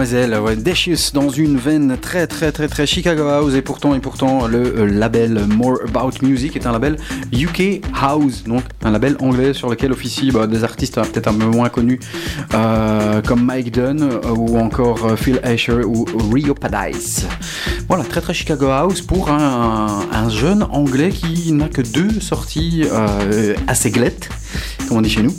[0.05, 0.39] Mademoiselle.
[1.14, 4.86] Dans une veine très très très très Chicago House et pourtant et pourtant le euh,
[4.86, 6.97] label More About Music est un label
[7.32, 11.35] UK House, donc un label anglais sur lequel officient bah, des artistes euh, peut-être un
[11.35, 12.01] peu moins connus
[12.52, 17.26] euh, comme Mike Dunn euh, ou encore Phil Asher ou Rio Paradise.
[17.89, 22.85] Voilà, très très Chicago House pour un, un jeune anglais qui n'a que deux sorties
[23.66, 24.28] assez glettes,
[24.89, 25.35] comme on dit chez nous.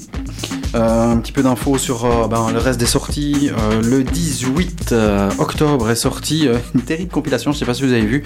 [0.75, 3.49] Euh, un petit peu d'infos sur euh, ben, le reste des sorties.
[3.49, 7.83] Euh, le 18 euh, octobre est sortie euh, une terrible compilation, je sais pas si
[7.83, 8.23] vous avez vu.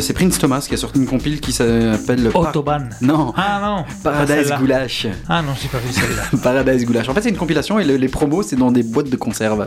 [0.00, 2.90] C'est Prince Thomas qui a sorti une compile qui s'appelle Par- Autobahn.
[3.00, 3.84] Non, Ah non.
[4.02, 4.58] Paradise celle-là.
[4.58, 5.06] Goulash.
[5.28, 6.38] Ah non, j'ai pas vu celle-là.
[6.42, 7.08] Paradise Goulash.
[7.08, 9.66] En fait, c'est une compilation et le- les promos, c'est dans des boîtes de conserve.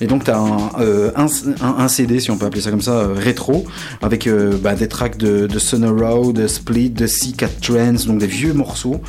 [0.00, 0.56] Et donc, tu as un,
[1.16, 3.64] un, un- un CD, si on peut appeler ça comme ça, rétro,
[4.02, 4.28] avec
[4.62, 9.00] bah, des tracks de, de Sonoro, de Split, de C4 Trends, donc des vieux morceaux.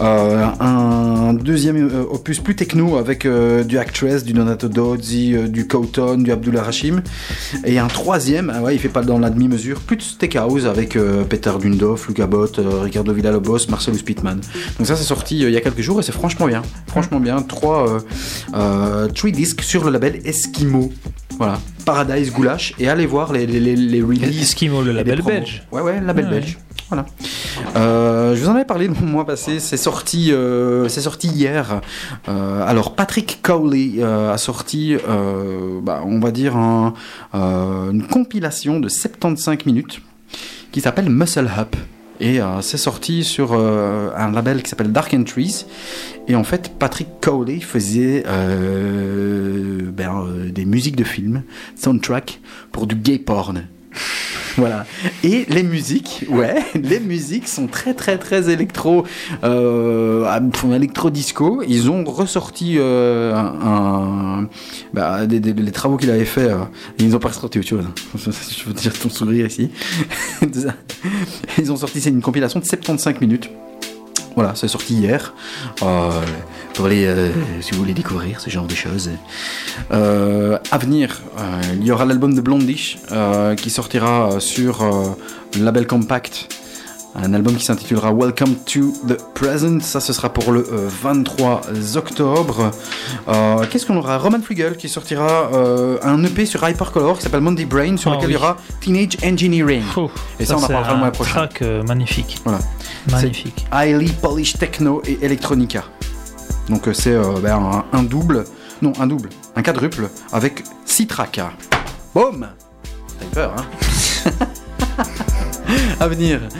[0.00, 5.68] Un deuxième euh, opus plus techno avec euh, du Actress, du Donato Dozzi, euh, du
[5.68, 7.02] Cowton, du Abdullah Rashim.
[7.64, 10.98] Et un troisième, ah ouais, il fait pas dans la demi-mesure, plus de Steakhouse avec
[11.28, 14.40] Peter Dundorf, Luca Bott, Ricardo Villalobos, Marcelo Spittman.
[14.78, 16.62] Donc ça, c'est sorti il y a quelques jours et c'est franchement bien.
[16.86, 17.42] Franchement bien.
[17.42, 17.98] Trois,
[19.14, 20.92] three discs sur le label Eskimo.
[21.36, 21.60] Voilà.
[21.84, 22.74] Paradise Goulash.
[22.78, 24.40] Et allez voir les, les, les, les releases.
[24.40, 25.62] Eskimo, le label belge.
[25.70, 26.30] Ouais, ouais, label Ouais.
[26.30, 26.58] belge.
[27.76, 29.60] Euh, je vous en avais parlé le mois passé.
[29.60, 31.80] C'est sorti, euh, c'est sorti hier.
[32.28, 34.96] Euh, alors Patrick Cowley a sorti,
[35.82, 36.94] bah, on va dire un,
[37.32, 40.00] une compilation de 75 minutes
[40.72, 41.76] qui s'appelle Muscle Up.
[42.20, 45.66] Et c'est sorti sur un label qui s'appelle Dark Entries.
[46.28, 51.42] Et en fait, Patrick Cowley faisait ben, des musiques de films,
[51.76, 52.40] soundtrack
[52.70, 53.64] pour du gay porn.
[54.56, 54.86] Voilà.
[55.24, 59.04] Et les musiques, ouais, les musiques sont très très très électro,
[59.42, 60.24] euh,
[60.72, 61.62] électro disco.
[61.66, 63.32] Ils ont ressorti euh,
[64.92, 66.50] bah, des- les travaux qu'il avait fait.
[66.50, 66.58] euh,
[67.00, 67.84] ils ont pas ressorti autre chose.
[68.16, 69.70] Je veux dire ton sourire ici.
[71.58, 73.50] ils ont sorti c'est une compilation de 75 minutes.
[74.34, 75.32] Voilà, c'est sorti hier.
[75.82, 76.10] Euh,
[76.74, 77.30] pour euh,
[77.60, 79.10] si vous voulez découvrir ce genre de choses.
[79.92, 82.98] Euh, à venir, euh, il y aura l'album de Blondish
[83.56, 84.84] qui sortira sur
[85.56, 86.48] le label Compact.
[87.16, 89.80] Un album qui s'intitulera Welcome to the Present.
[89.80, 91.60] Ça, ce sera pour le euh, 23
[91.94, 92.72] octobre.
[93.28, 94.18] Euh, Qu'est-ce qu'on aura?
[94.18, 98.16] Roman Flegel qui sortira euh, un EP sur Hypercolor qui s'appelle Monday Brain, sur Ah
[98.16, 98.32] lequel oui.
[98.32, 99.84] il y aura Teenage Engineering.
[99.96, 100.10] Oh,
[100.40, 101.32] Et ça, on en parlera le mois prochain.
[101.34, 102.40] track euh, magnifique.
[102.44, 102.58] Voilà.
[103.08, 103.64] Magnifique.
[103.72, 105.84] Highly Polished Techno et Electronica.
[106.68, 107.54] Donc euh, c'est euh, ben,
[107.92, 108.44] un, un double,
[108.82, 111.40] non un double, un quadruple avec 6 tracks.
[112.16, 114.30] Eu peur, hein?
[116.00, 116.40] À venir.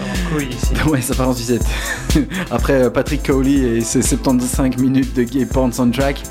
[0.88, 1.64] Ouais, ça part en sucette.
[2.50, 6.22] Après euh, Patrick Cowley et ses 75 minutes de gay porn soundtrack,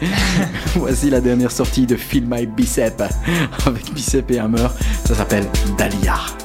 [0.75, 3.01] voici la dernière sortie de Feel My Bicep
[3.65, 4.67] avec Bicep et Hammer.
[5.05, 5.45] Ça s'appelle
[5.77, 6.42] Dahlia.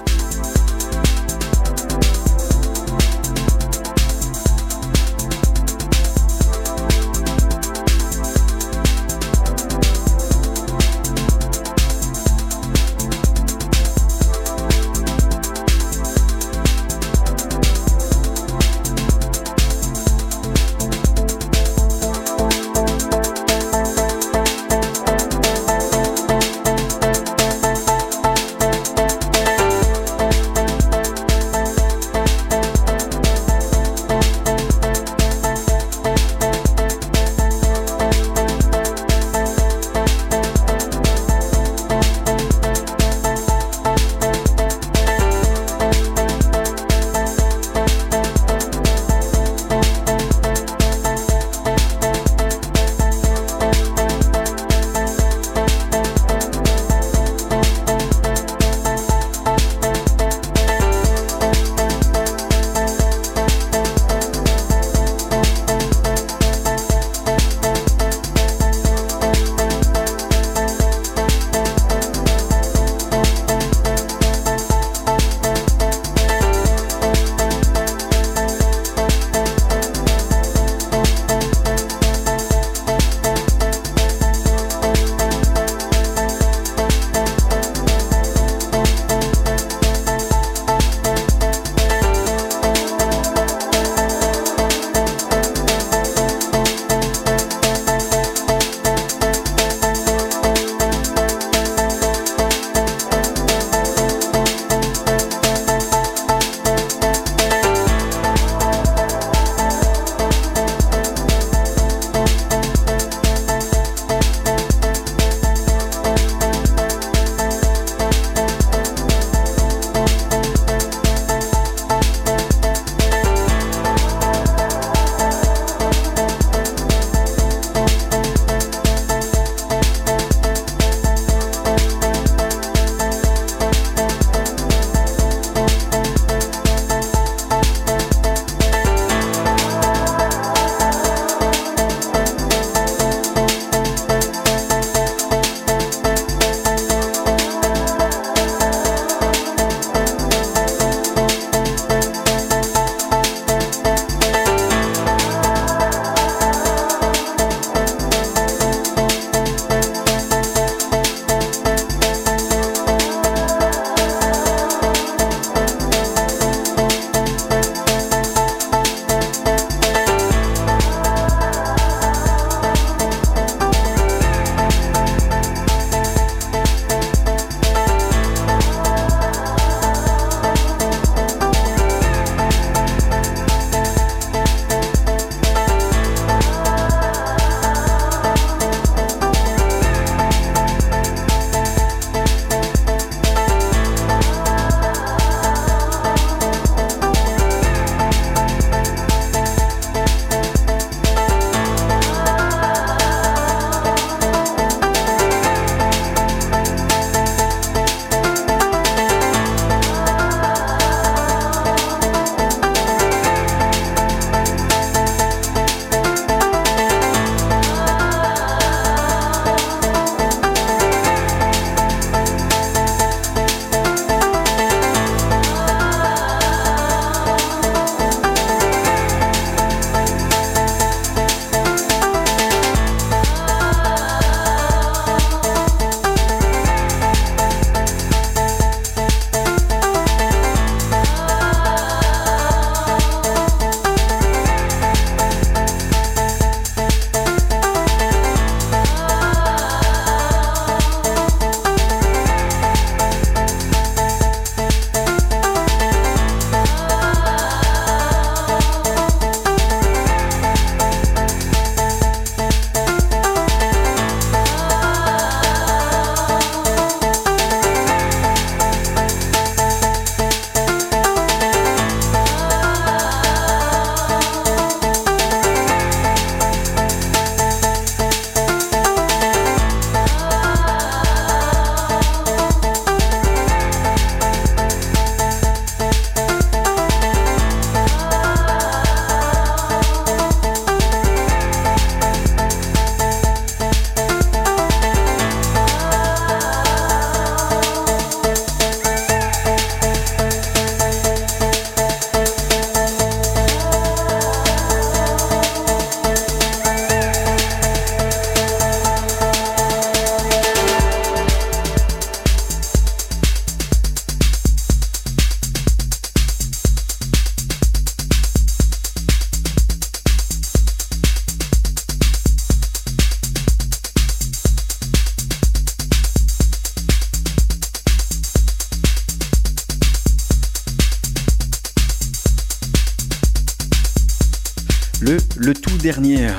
[335.93, 336.33] Dernier, euh,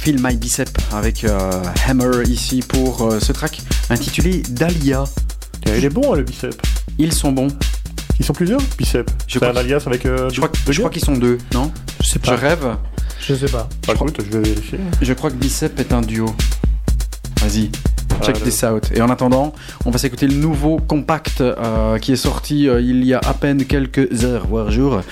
[0.00, 1.50] Feel My Bicep avec euh,
[1.86, 3.60] Hammer ici pour euh, ce track
[3.90, 5.04] intitulé Dahlia.
[5.66, 6.54] Il est bon, hein, le bicep.
[6.98, 7.48] Ils sont bons.
[8.18, 9.10] Ils sont plusieurs Bicep.
[9.26, 10.06] Je C'est crois un alias avec.
[10.06, 11.70] euh, Je crois, je crois qu'ils sont deux, non?
[12.02, 12.76] Je sais Je rêve.
[13.20, 13.68] Je sais pas.
[13.86, 14.78] Bah, écoute, je vais vérifier.
[15.02, 16.34] Je crois que Bicep est un duo.
[17.42, 17.70] Vas-y,
[18.22, 18.84] check this out.
[18.94, 19.52] Et en attendant,
[19.84, 23.34] on va s'écouter le nouveau compact euh, qui est sorti euh, il y a à
[23.34, 25.02] peine quelques heures, voire jours.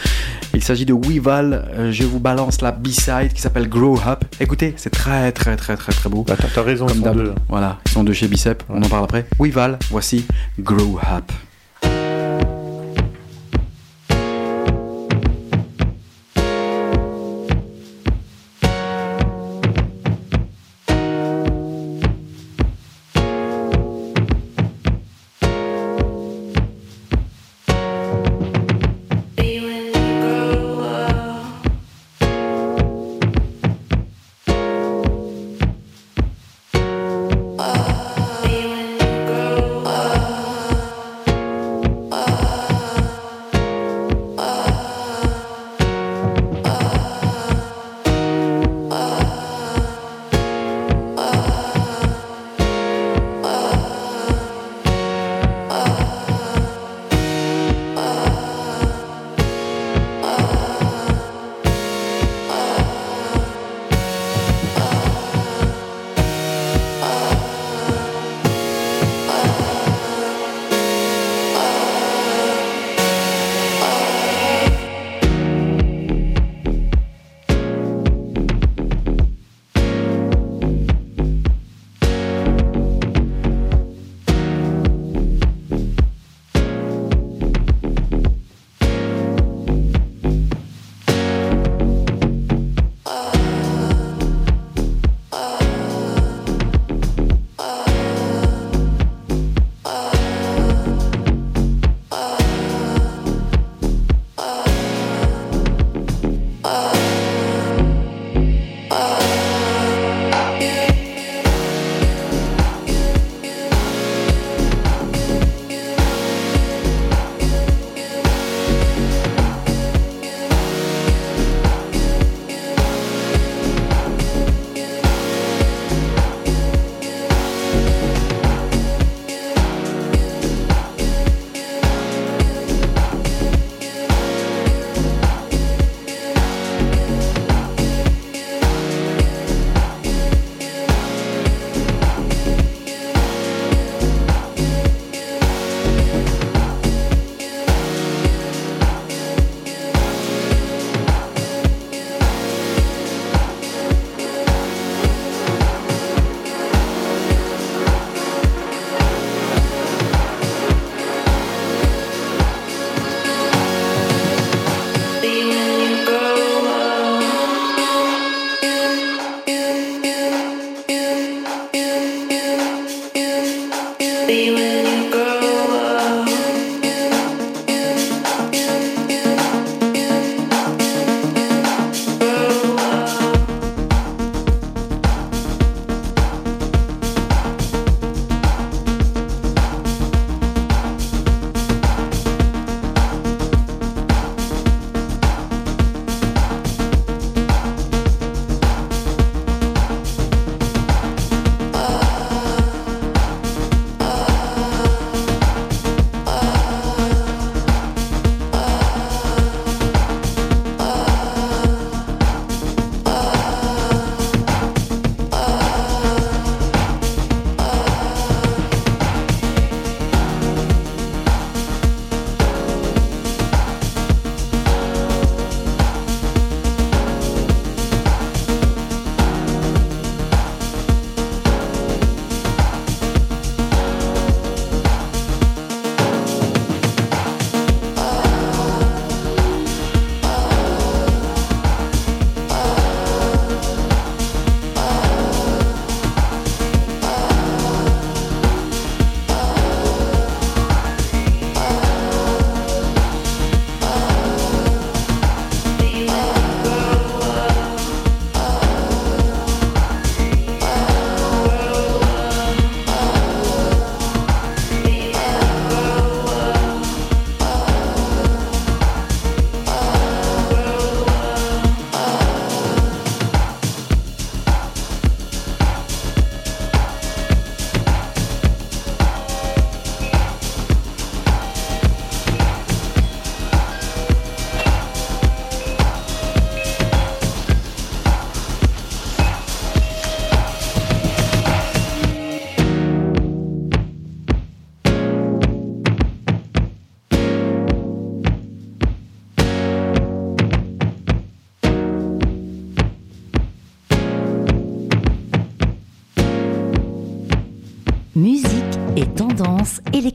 [0.62, 1.68] Il s'agit de Weval.
[1.74, 4.24] Euh, je vous balance la B-side qui s'appelle Grow Up.
[4.38, 6.22] Écoutez, c'est très très très très très beau.
[6.22, 7.34] Bah, t'as raison, ils sont deux.
[7.48, 8.62] Voilà, ils sont deux chez Bicep.
[8.68, 9.26] On en parle après.
[9.40, 10.24] Weval, voici.
[10.60, 11.32] Grow up.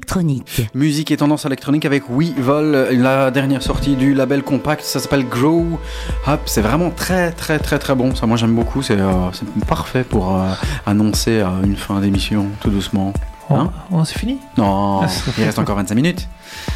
[0.08, 0.70] Électronique.
[0.74, 5.66] Musique et tendance électronique avec Weevil, la dernière sortie du label compact, ça s'appelle Grow
[6.28, 6.40] Up.
[6.46, 8.16] C'est vraiment très très très très bon.
[8.16, 8.82] Ça, moi j'aime beaucoup.
[8.82, 9.30] C'est euh,
[9.68, 10.48] parfait pour euh,
[10.86, 13.12] annoncer euh, une fin d'émission tout doucement.
[13.50, 14.38] Hein Oh, c'est fini?
[14.58, 15.02] Non,
[15.38, 16.28] il reste encore 25 minutes.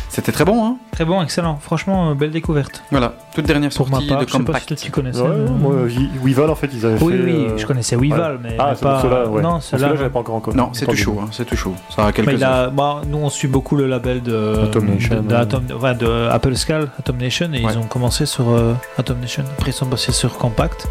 [0.10, 0.78] C'était très bon, hein?
[0.92, 1.58] Très bon, excellent.
[1.62, 2.84] Franchement, euh, belle découverte.
[2.92, 4.70] Voilà, toute dernière Pour ma sortie part, de je sais pas compact.
[4.78, 5.22] si tu connaissais.
[5.22, 7.24] Ouais, mais- moi, Vi- Weevil, en fait, ils avaient Oui, fait.
[7.24, 8.38] oui, euh, je connaissais Weevil, ouais.
[8.44, 9.02] mais, Ah, c'est pas.
[9.02, 9.42] cela, ouais.
[9.42, 9.96] Non, celle-là.
[9.96, 10.54] j'avais pas encore encore.
[10.56, 11.74] Non, c'est tout chaud, hein, c'est tout chaud.
[11.96, 12.52] Ça a quelques Mais il heures.
[12.54, 15.42] a, bah, nous on suit beaucoup le label de, Atom Nation, de, de ouais.
[15.42, 17.72] Atom- ouais, de Apple Scal, Atom Nation, et Ouais.
[17.74, 19.44] ils ont commencé sur euh, Atom Nation.
[19.58, 20.88] Après ils sont passés sur Compact.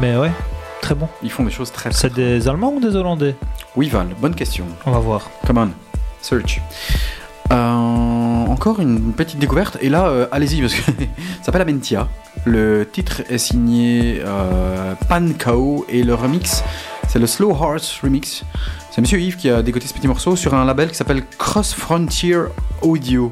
[0.00, 0.30] Mais ouais,
[0.80, 1.08] très bon.
[1.22, 1.92] Ils font des choses très.
[1.92, 3.36] C'est des Allemands ou des Hollandais?
[3.76, 4.64] Weevil, bonne question.
[4.86, 5.28] On va voir.
[5.46, 5.68] Come on,
[6.22, 6.60] search.
[7.52, 7.89] Euh,
[8.50, 10.92] encore une petite découverte, et là, euh, allez-y, parce que ça
[11.46, 12.08] s'appelle Amentia.
[12.44, 16.62] Le titre est signé euh, Pankao, et le remix,
[17.08, 18.44] c'est le Slow Hearts Remix.
[18.90, 21.74] C'est Monsieur Yves qui a décoté ce petit morceau sur un label qui s'appelle Cross
[21.74, 22.38] Frontier
[22.82, 23.30] Audio.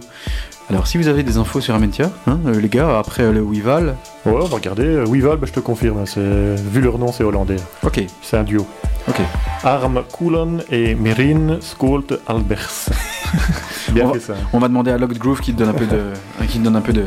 [0.70, 3.94] Alors, si vous avez des infos sur Amentia, hein, euh, les gars, après le Weevil,
[4.26, 4.84] Ouais, on va regarder.
[4.84, 6.20] Euh, Weevil, bah, je te confirme, c'est...
[6.56, 7.56] vu leur nom, c'est hollandais.
[7.82, 8.66] ok, C'est un duo.
[9.08, 9.16] ok.
[9.64, 12.90] Arm Koelen et Merin Skolt Albers.
[13.92, 14.34] Bien On fait ça.
[14.52, 16.00] On va demander à Locked Groove qui te donne un peu de,
[16.46, 17.02] qui te donne un peu de,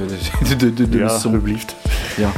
[0.50, 1.30] de, de, de, de Ja, leçons.
[1.30, 1.76] alsjeblieft.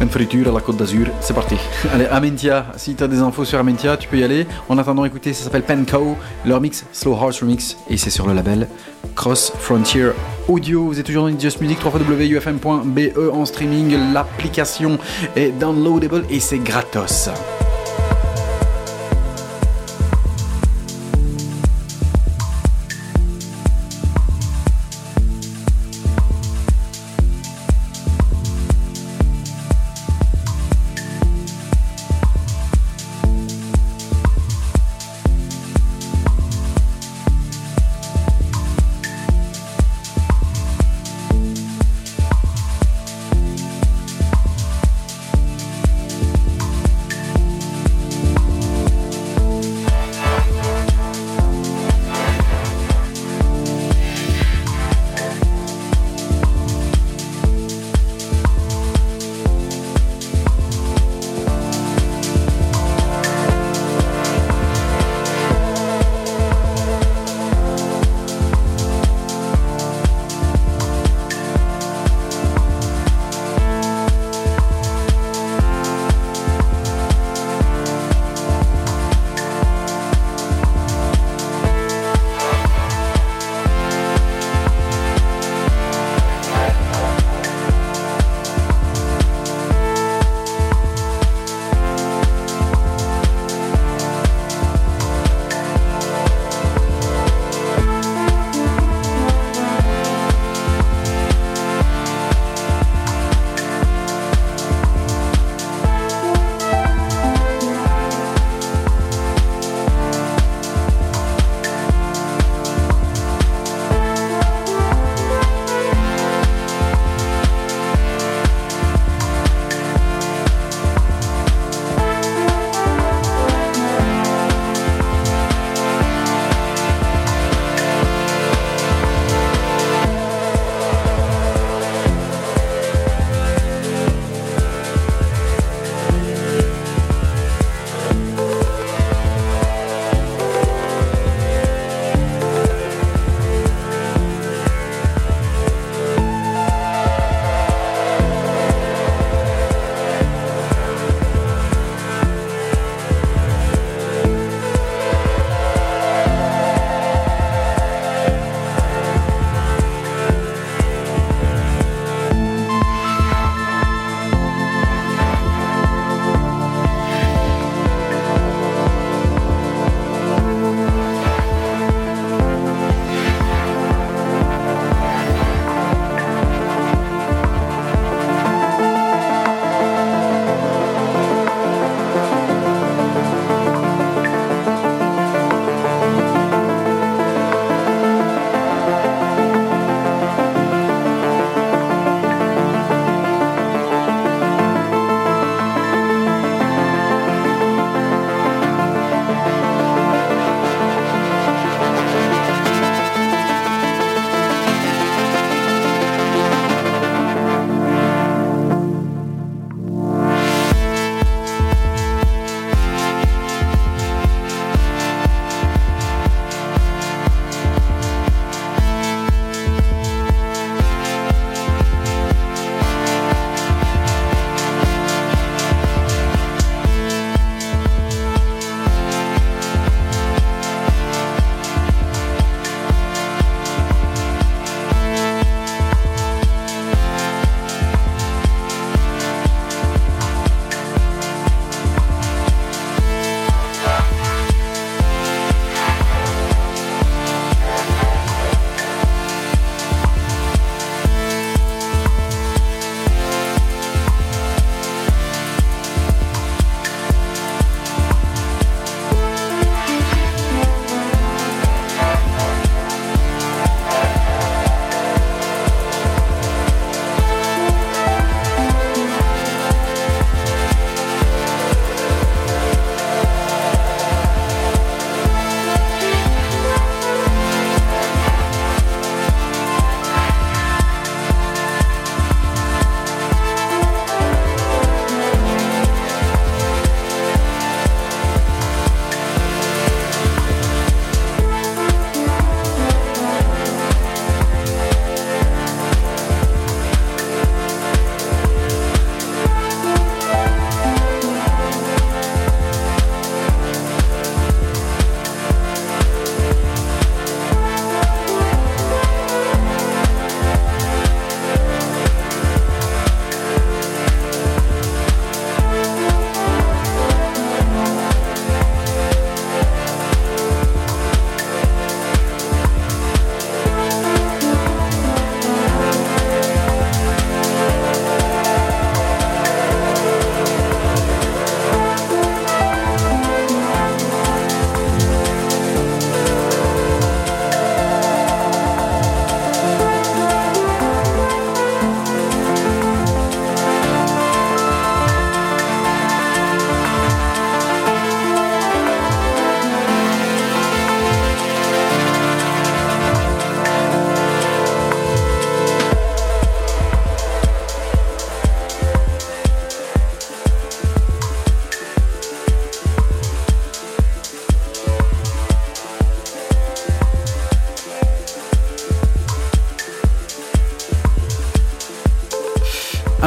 [0.00, 1.56] Une friture à la Côte d'Azur, c'est parti.
[1.92, 4.46] Allez, Amentia, si tu as des infos sur Amentia, tu peux y aller.
[4.68, 6.16] En attendant, écoutez, ça s'appelle Penco,
[6.46, 8.68] leur mix Slow Hearts Remix, et c'est sur le label
[9.16, 10.10] Cross Frontier
[10.46, 10.84] Audio.
[10.86, 13.00] Vous êtes toujours dans Just Music, www.ufm.be
[13.32, 14.12] en streaming.
[14.14, 14.98] L'application
[15.34, 17.28] est downloadable et c'est gratos.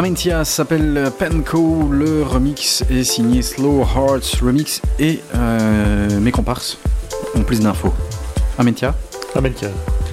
[0.02, 6.80] Amentia s'appelle Penco, le remix est signé Slow Hearts Remix et euh, mes comparses
[7.36, 7.94] ont plus d'infos.
[8.57, 8.95] Amentia
[9.36, 9.69] Amentia,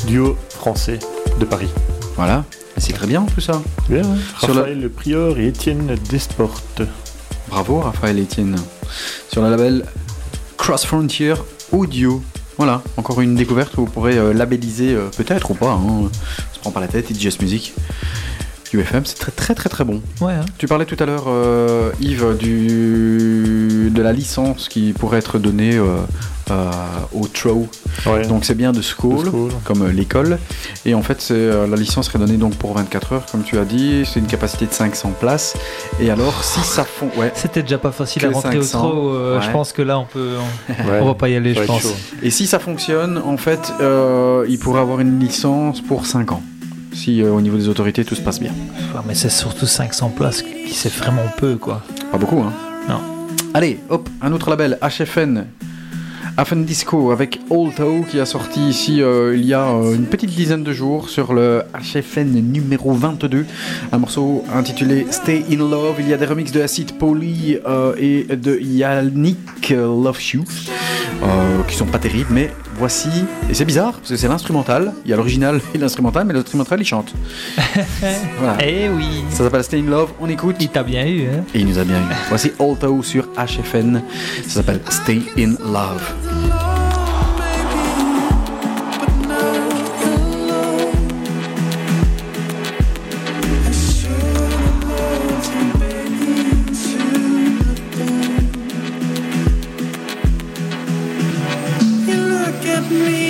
[0.06, 0.98] duo français
[1.40, 1.70] de Paris.
[2.16, 2.44] Voilà,
[2.77, 3.62] Et c'est très bien tout ça.
[3.89, 4.19] Bien, hein.
[4.40, 6.82] Sur Raphaël Le Prior et Étienne Desportes.
[7.48, 8.56] Bravo Raphaël Etienne.
[9.32, 9.86] Sur le label
[10.59, 11.32] Cross Frontier
[11.73, 12.23] Audio.
[12.59, 16.10] Voilà, encore une découverte où vous pourrez euh, labelliser, euh, peut-être ou pas, hein, on
[16.52, 17.73] se prend pas la tête, It's Just Music.
[18.74, 20.01] UFM, c'est très très très très bon.
[20.20, 20.45] Ouais, hein.
[20.59, 25.77] Tu parlais tout à l'heure, euh, Yves, du, de la licence qui pourrait être donnée
[25.77, 25.97] euh,
[26.51, 26.70] euh,
[27.12, 27.69] au TROW.
[28.07, 28.27] Ouais.
[28.27, 29.51] Donc c'est bien de school, De school.
[29.65, 30.39] comme l'école.
[30.86, 33.59] Et en fait, c'est, euh, la licence serait donnée donc pour 24 heures, comme tu
[33.59, 34.05] as dit.
[34.07, 35.55] C'est une capacité de 500 places.
[36.01, 37.09] Et alors, si ça fond...
[37.16, 37.32] Ouais.
[37.35, 39.45] C'était déjà pas facile à rentrer 500, au euh, ouais.
[39.47, 40.35] Je pense que là, on peut.
[40.39, 41.01] On, Ouais.
[41.03, 41.82] on va pas y aller, je pense.
[41.82, 41.95] chaud.
[42.23, 46.43] Et si ça fonctionne, en fait, euh, il pourrait avoir une licence pour 5 ans.
[46.99, 48.51] Si euh, au niveau des autorités tout se passe bien.
[48.93, 51.81] Ouais, mais c'est surtout 500 places qui c'est vraiment peu, quoi.
[52.11, 52.53] Pas beaucoup, hein
[52.89, 53.01] Non.
[53.55, 55.45] Allez, hop, un autre label, HFN.
[56.37, 60.31] Hafen Disco avec Alto qui a sorti ici euh, il y a euh, une petite
[60.31, 63.45] dizaine de jours sur le HFN numéro 22.
[63.91, 65.97] Un morceau intitulé Stay in Love.
[65.99, 70.45] Il y a des remixes de Acid Poly euh, et de Yannick Love You
[71.22, 73.09] euh, qui sont pas terribles, mais voici.
[73.51, 74.93] Et c'est bizarre parce que c'est l'instrumental.
[75.05, 77.12] Il y a l'original et l'instrumental, mais l'instrumental il chante.
[78.39, 78.56] voilà.
[78.64, 80.10] Eh oui Ça s'appelle Stay in Love.
[80.20, 80.56] On écoute.
[80.60, 82.14] Il t'a bien eu, hein Et il nous a bien eu.
[82.28, 84.02] Voici Alto sur HFN.
[84.47, 86.68] Ça s'appelle Stay in Love.
[102.90, 103.27] Me,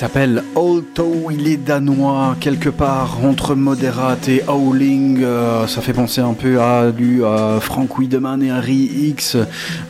[0.00, 5.22] s'appelle Alto, il est danois, quelque part entre Moderate et Howling.
[5.22, 9.36] euh, ça fait penser un peu à du euh, Frank Wiedemann et Harry X.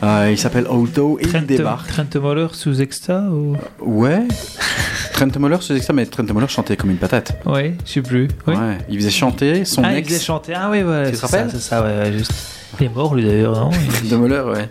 [0.02, 1.92] Euh, il s'appelle Alto et il débarque.
[1.92, 3.56] Trent Moller sous Exta ou...
[3.80, 4.26] Ouais.
[5.12, 7.40] Trent Moller, c'est ça, mais Trent Moller chantait comme une patate.
[7.46, 8.26] Ouais, je sais plus.
[8.48, 8.54] Oui.
[8.56, 10.08] Ouais, il faisait chanter son ah, il ex.
[10.08, 10.54] faisait chanter.
[10.56, 12.32] Ah oui, ouais, Tu te c'est ça, rappelles c'est ça, ouais, juste.
[12.80, 13.70] Il est mort lui d'ailleurs, non?
[14.10, 14.68] De Moller, ouais.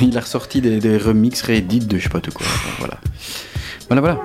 [0.00, 2.46] Il a ressorti des, des remixes réédits de je sais pas tout quoi.
[2.78, 2.98] Voilà.
[3.88, 4.18] Voilà, voilà.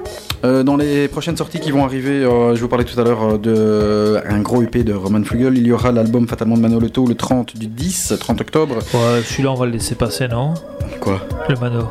[0.44, 3.36] Euh, dans les prochaines sorties qui vont arriver, euh, je vous parlais tout à l'heure
[3.36, 5.58] euh, de un gros EP de Roman Flugel.
[5.58, 8.76] Il y aura l'album Fatalement de Manolito le 30 du 10, 30 octobre.
[8.94, 10.56] Ouais, celui-là on va le laisser passer, non?
[11.00, 11.22] Quoi?
[11.48, 11.90] Le Mano.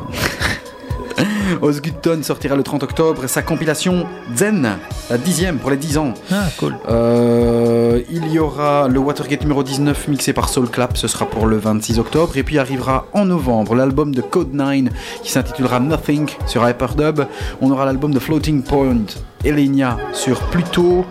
[1.61, 4.05] Osgutton sortira le 30 octobre sa compilation
[4.35, 4.77] Zen,
[5.09, 6.13] la dixième pour les 10 ans.
[6.31, 6.75] Ah, cool.
[6.89, 11.45] Euh, il y aura le Watergate numéro 19 mixé par Soul Clap, ce sera pour
[11.45, 12.37] le 26 octobre.
[12.37, 14.89] Et puis arrivera en novembre l'album de Code 9
[15.23, 17.25] qui s'intitulera Nothing sur Hyperdub.
[17.61, 19.05] On aura l'album de Floating Point,
[19.45, 21.05] Elenia sur Pluto.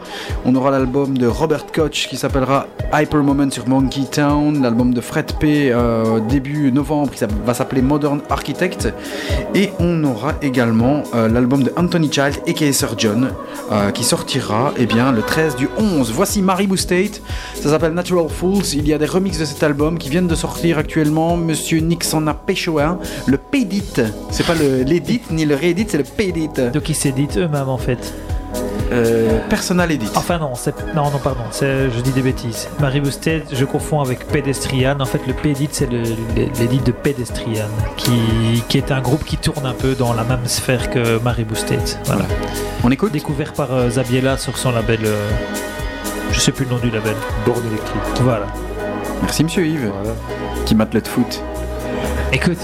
[0.44, 4.62] On aura l'album de Robert Koch qui s'appellera Hyper Moment sur Monkey Town.
[4.62, 8.92] L'album de Fred P euh, début novembre qui va s'appeler Modern Architect.
[9.54, 13.30] Et on aura également euh, l'album de Anthony Child et Sir John
[13.72, 16.12] euh, qui sortira eh bien, le 13 du 11.
[16.12, 17.22] Voici Maribou State,
[17.54, 18.64] ça s'appelle Natural Fools.
[18.74, 21.36] Il y a des remixes de cet album qui viennent de sortir actuellement.
[21.36, 24.02] Monsieur Nix en a pécho un, le Pédit.
[24.30, 26.48] C'est pas l'édit ni le réédit, c'est le Pédit.
[26.72, 28.14] Donc ils s'éditent eux-mêmes en fait.
[28.92, 30.10] Euh, personal Edit.
[30.14, 30.74] Enfin non, c'est...
[30.94, 31.90] non, non, pardon, c'est...
[31.90, 32.68] je dis des bêtises.
[32.80, 34.98] Marie Boosted, je confonds avec Pedestrian.
[35.00, 39.66] En fait, le Pédit, c'est l'édit de Pedestrian, qui, qui est un groupe qui tourne
[39.66, 41.80] un peu dans la même sphère que Marie Boosted.
[42.04, 42.24] Voilà.
[42.82, 45.28] On écoute Découvert par euh, Zabiela sur son label, euh,
[46.32, 47.14] je sais plus le nom du label.
[47.44, 48.22] Borne électrique.
[48.22, 48.46] Voilà.
[49.22, 49.92] Merci Monsieur Yves
[50.64, 51.42] qui mate le foot.
[52.32, 52.58] Écoute,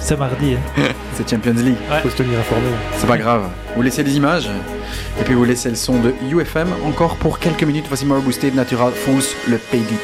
[0.00, 0.54] c'est mardi.
[0.54, 0.82] hein.
[1.14, 1.76] C'est Champions League.
[2.02, 2.68] Faut se tenir informé.
[2.96, 3.42] C'est pas grave.
[3.74, 4.48] Vous laissez les images
[5.20, 7.86] et puis vous laissez le son de UFM encore pour quelques minutes.
[7.88, 9.96] Voici More Boosted Natural Fools, le Pédit.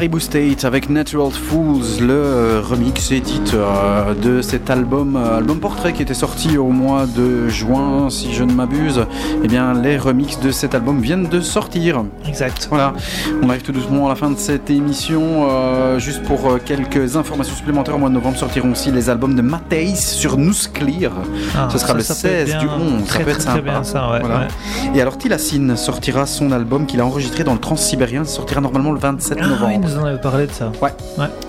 [0.00, 5.60] Maribou State avec Natural Fools, le euh, remix édite euh, de cet album, euh, album
[5.60, 9.04] portrait qui était sorti au mois de juin, si je ne m'abuse.
[9.44, 12.02] Eh bien, les remixes de cet album viennent de sortir.
[12.26, 12.66] Exact.
[12.70, 12.94] Voilà,
[13.42, 15.46] on arrive tout doucement à la fin de cette émission.
[15.50, 19.42] Euh, juste pour quelques informations supplémentaires, au mois de novembre sortiront aussi les albums de
[19.42, 21.10] Matthijs sur Nusklir.
[21.54, 22.74] Ah, Ce sera ça, le ça peut être 16 du bien.
[23.00, 23.04] 11.
[23.04, 23.52] Très, ça peut être très, sympa.
[23.60, 24.38] très bien, ça, ouais, Voilà.
[24.38, 24.46] ouais.
[24.94, 28.24] Et alors, Tilassine sortira son album qu'il a enregistré dans le Transsibérien.
[28.24, 29.80] Sortira normalement le 27 Ah, novembre.
[29.84, 30.72] oui, nous en avait parlé de ça.
[30.80, 30.90] Ouais.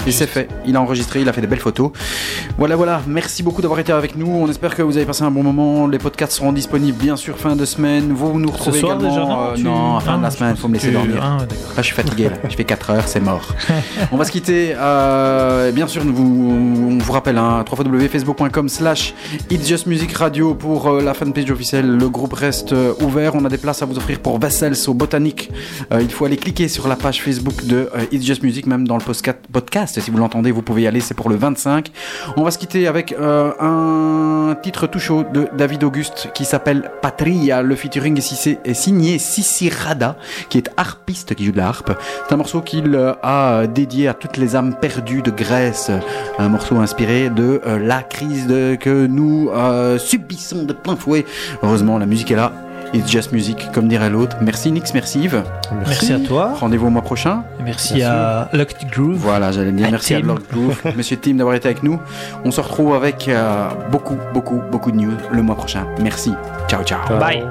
[0.05, 0.47] Et c'est fait.
[0.65, 1.91] Il a enregistré, il a fait des belles photos.
[2.61, 3.01] Voilà, voilà.
[3.07, 4.27] Merci beaucoup d'avoir été avec nous.
[4.27, 5.88] On espère que vous avez passé un bon moment.
[5.88, 8.13] Les podcasts seront disponibles, bien sûr, fin de semaine.
[8.13, 9.09] Vous nous retrouvez soir également.
[9.09, 10.55] déjà, non euh, Tu- non, fin Ah, de la je semaine.
[10.57, 11.17] Faut me laisser dormir.
[11.23, 11.47] Ah, ouais.
[11.47, 12.25] Là, je suis fatigué.
[12.25, 12.35] Là.
[12.47, 13.47] Je fais 4 heures, c'est mort.
[14.11, 14.75] on va se quitter.
[14.77, 16.51] euh, bien sûr, vous,
[16.91, 19.15] on vous rappelle, hein, www.facebook.com slash
[19.49, 21.88] It's Just Music Radio pour euh, la fanpage officielle.
[21.97, 23.33] Le groupe reste ouvert.
[23.33, 25.49] On a des places à vous offrir pour Vessels au Botanique.
[25.99, 29.03] Il faut aller cliquer sur la page Facebook de It's Just Music, même dans le
[29.51, 29.99] podcast.
[29.99, 30.99] Si vous l'entendez, vous pouvez y aller.
[30.99, 31.89] C'est pour le 25.
[32.38, 36.91] On va se quitter avec euh, un titre tout chaud de David Auguste qui s'appelle
[37.02, 37.61] Patria.
[37.61, 40.15] Le featuring est, si- est signé Sissi Rada,
[40.49, 41.91] qui est harpiste, qui joue de la harpe.
[42.28, 45.90] C'est un morceau qu'il euh, a dédié à toutes les âmes perdues de Grèce.
[46.38, 49.49] Un morceau inspiré de euh, la crise de- que nous
[49.98, 51.26] subissons de plein fouet.
[51.64, 52.52] Heureusement, la musique est là.
[52.93, 54.35] It's just music, comme dirait l'autre.
[54.41, 55.43] Merci Nix, merci Yves.
[55.85, 56.53] Merci à toi.
[56.59, 57.43] Rendez-vous au mois prochain.
[57.59, 59.15] Et Merci Bien à Lucky Groove.
[59.18, 60.19] Voilà, j'allais dire À merci à.
[60.19, 61.99] Lord Groove, Monsieur Tim d'avoir été avec nous.
[62.43, 65.85] On se retrouve avec euh, beaucoup, beaucoup, beaucoup de news le mois prochain.
[66.01, 66.34] Merci.
[66.68, 66.99] Ciao, ciao.
[67.19, 67.43] Bye.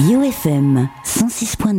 [0.00, 1.29] UFM 106.9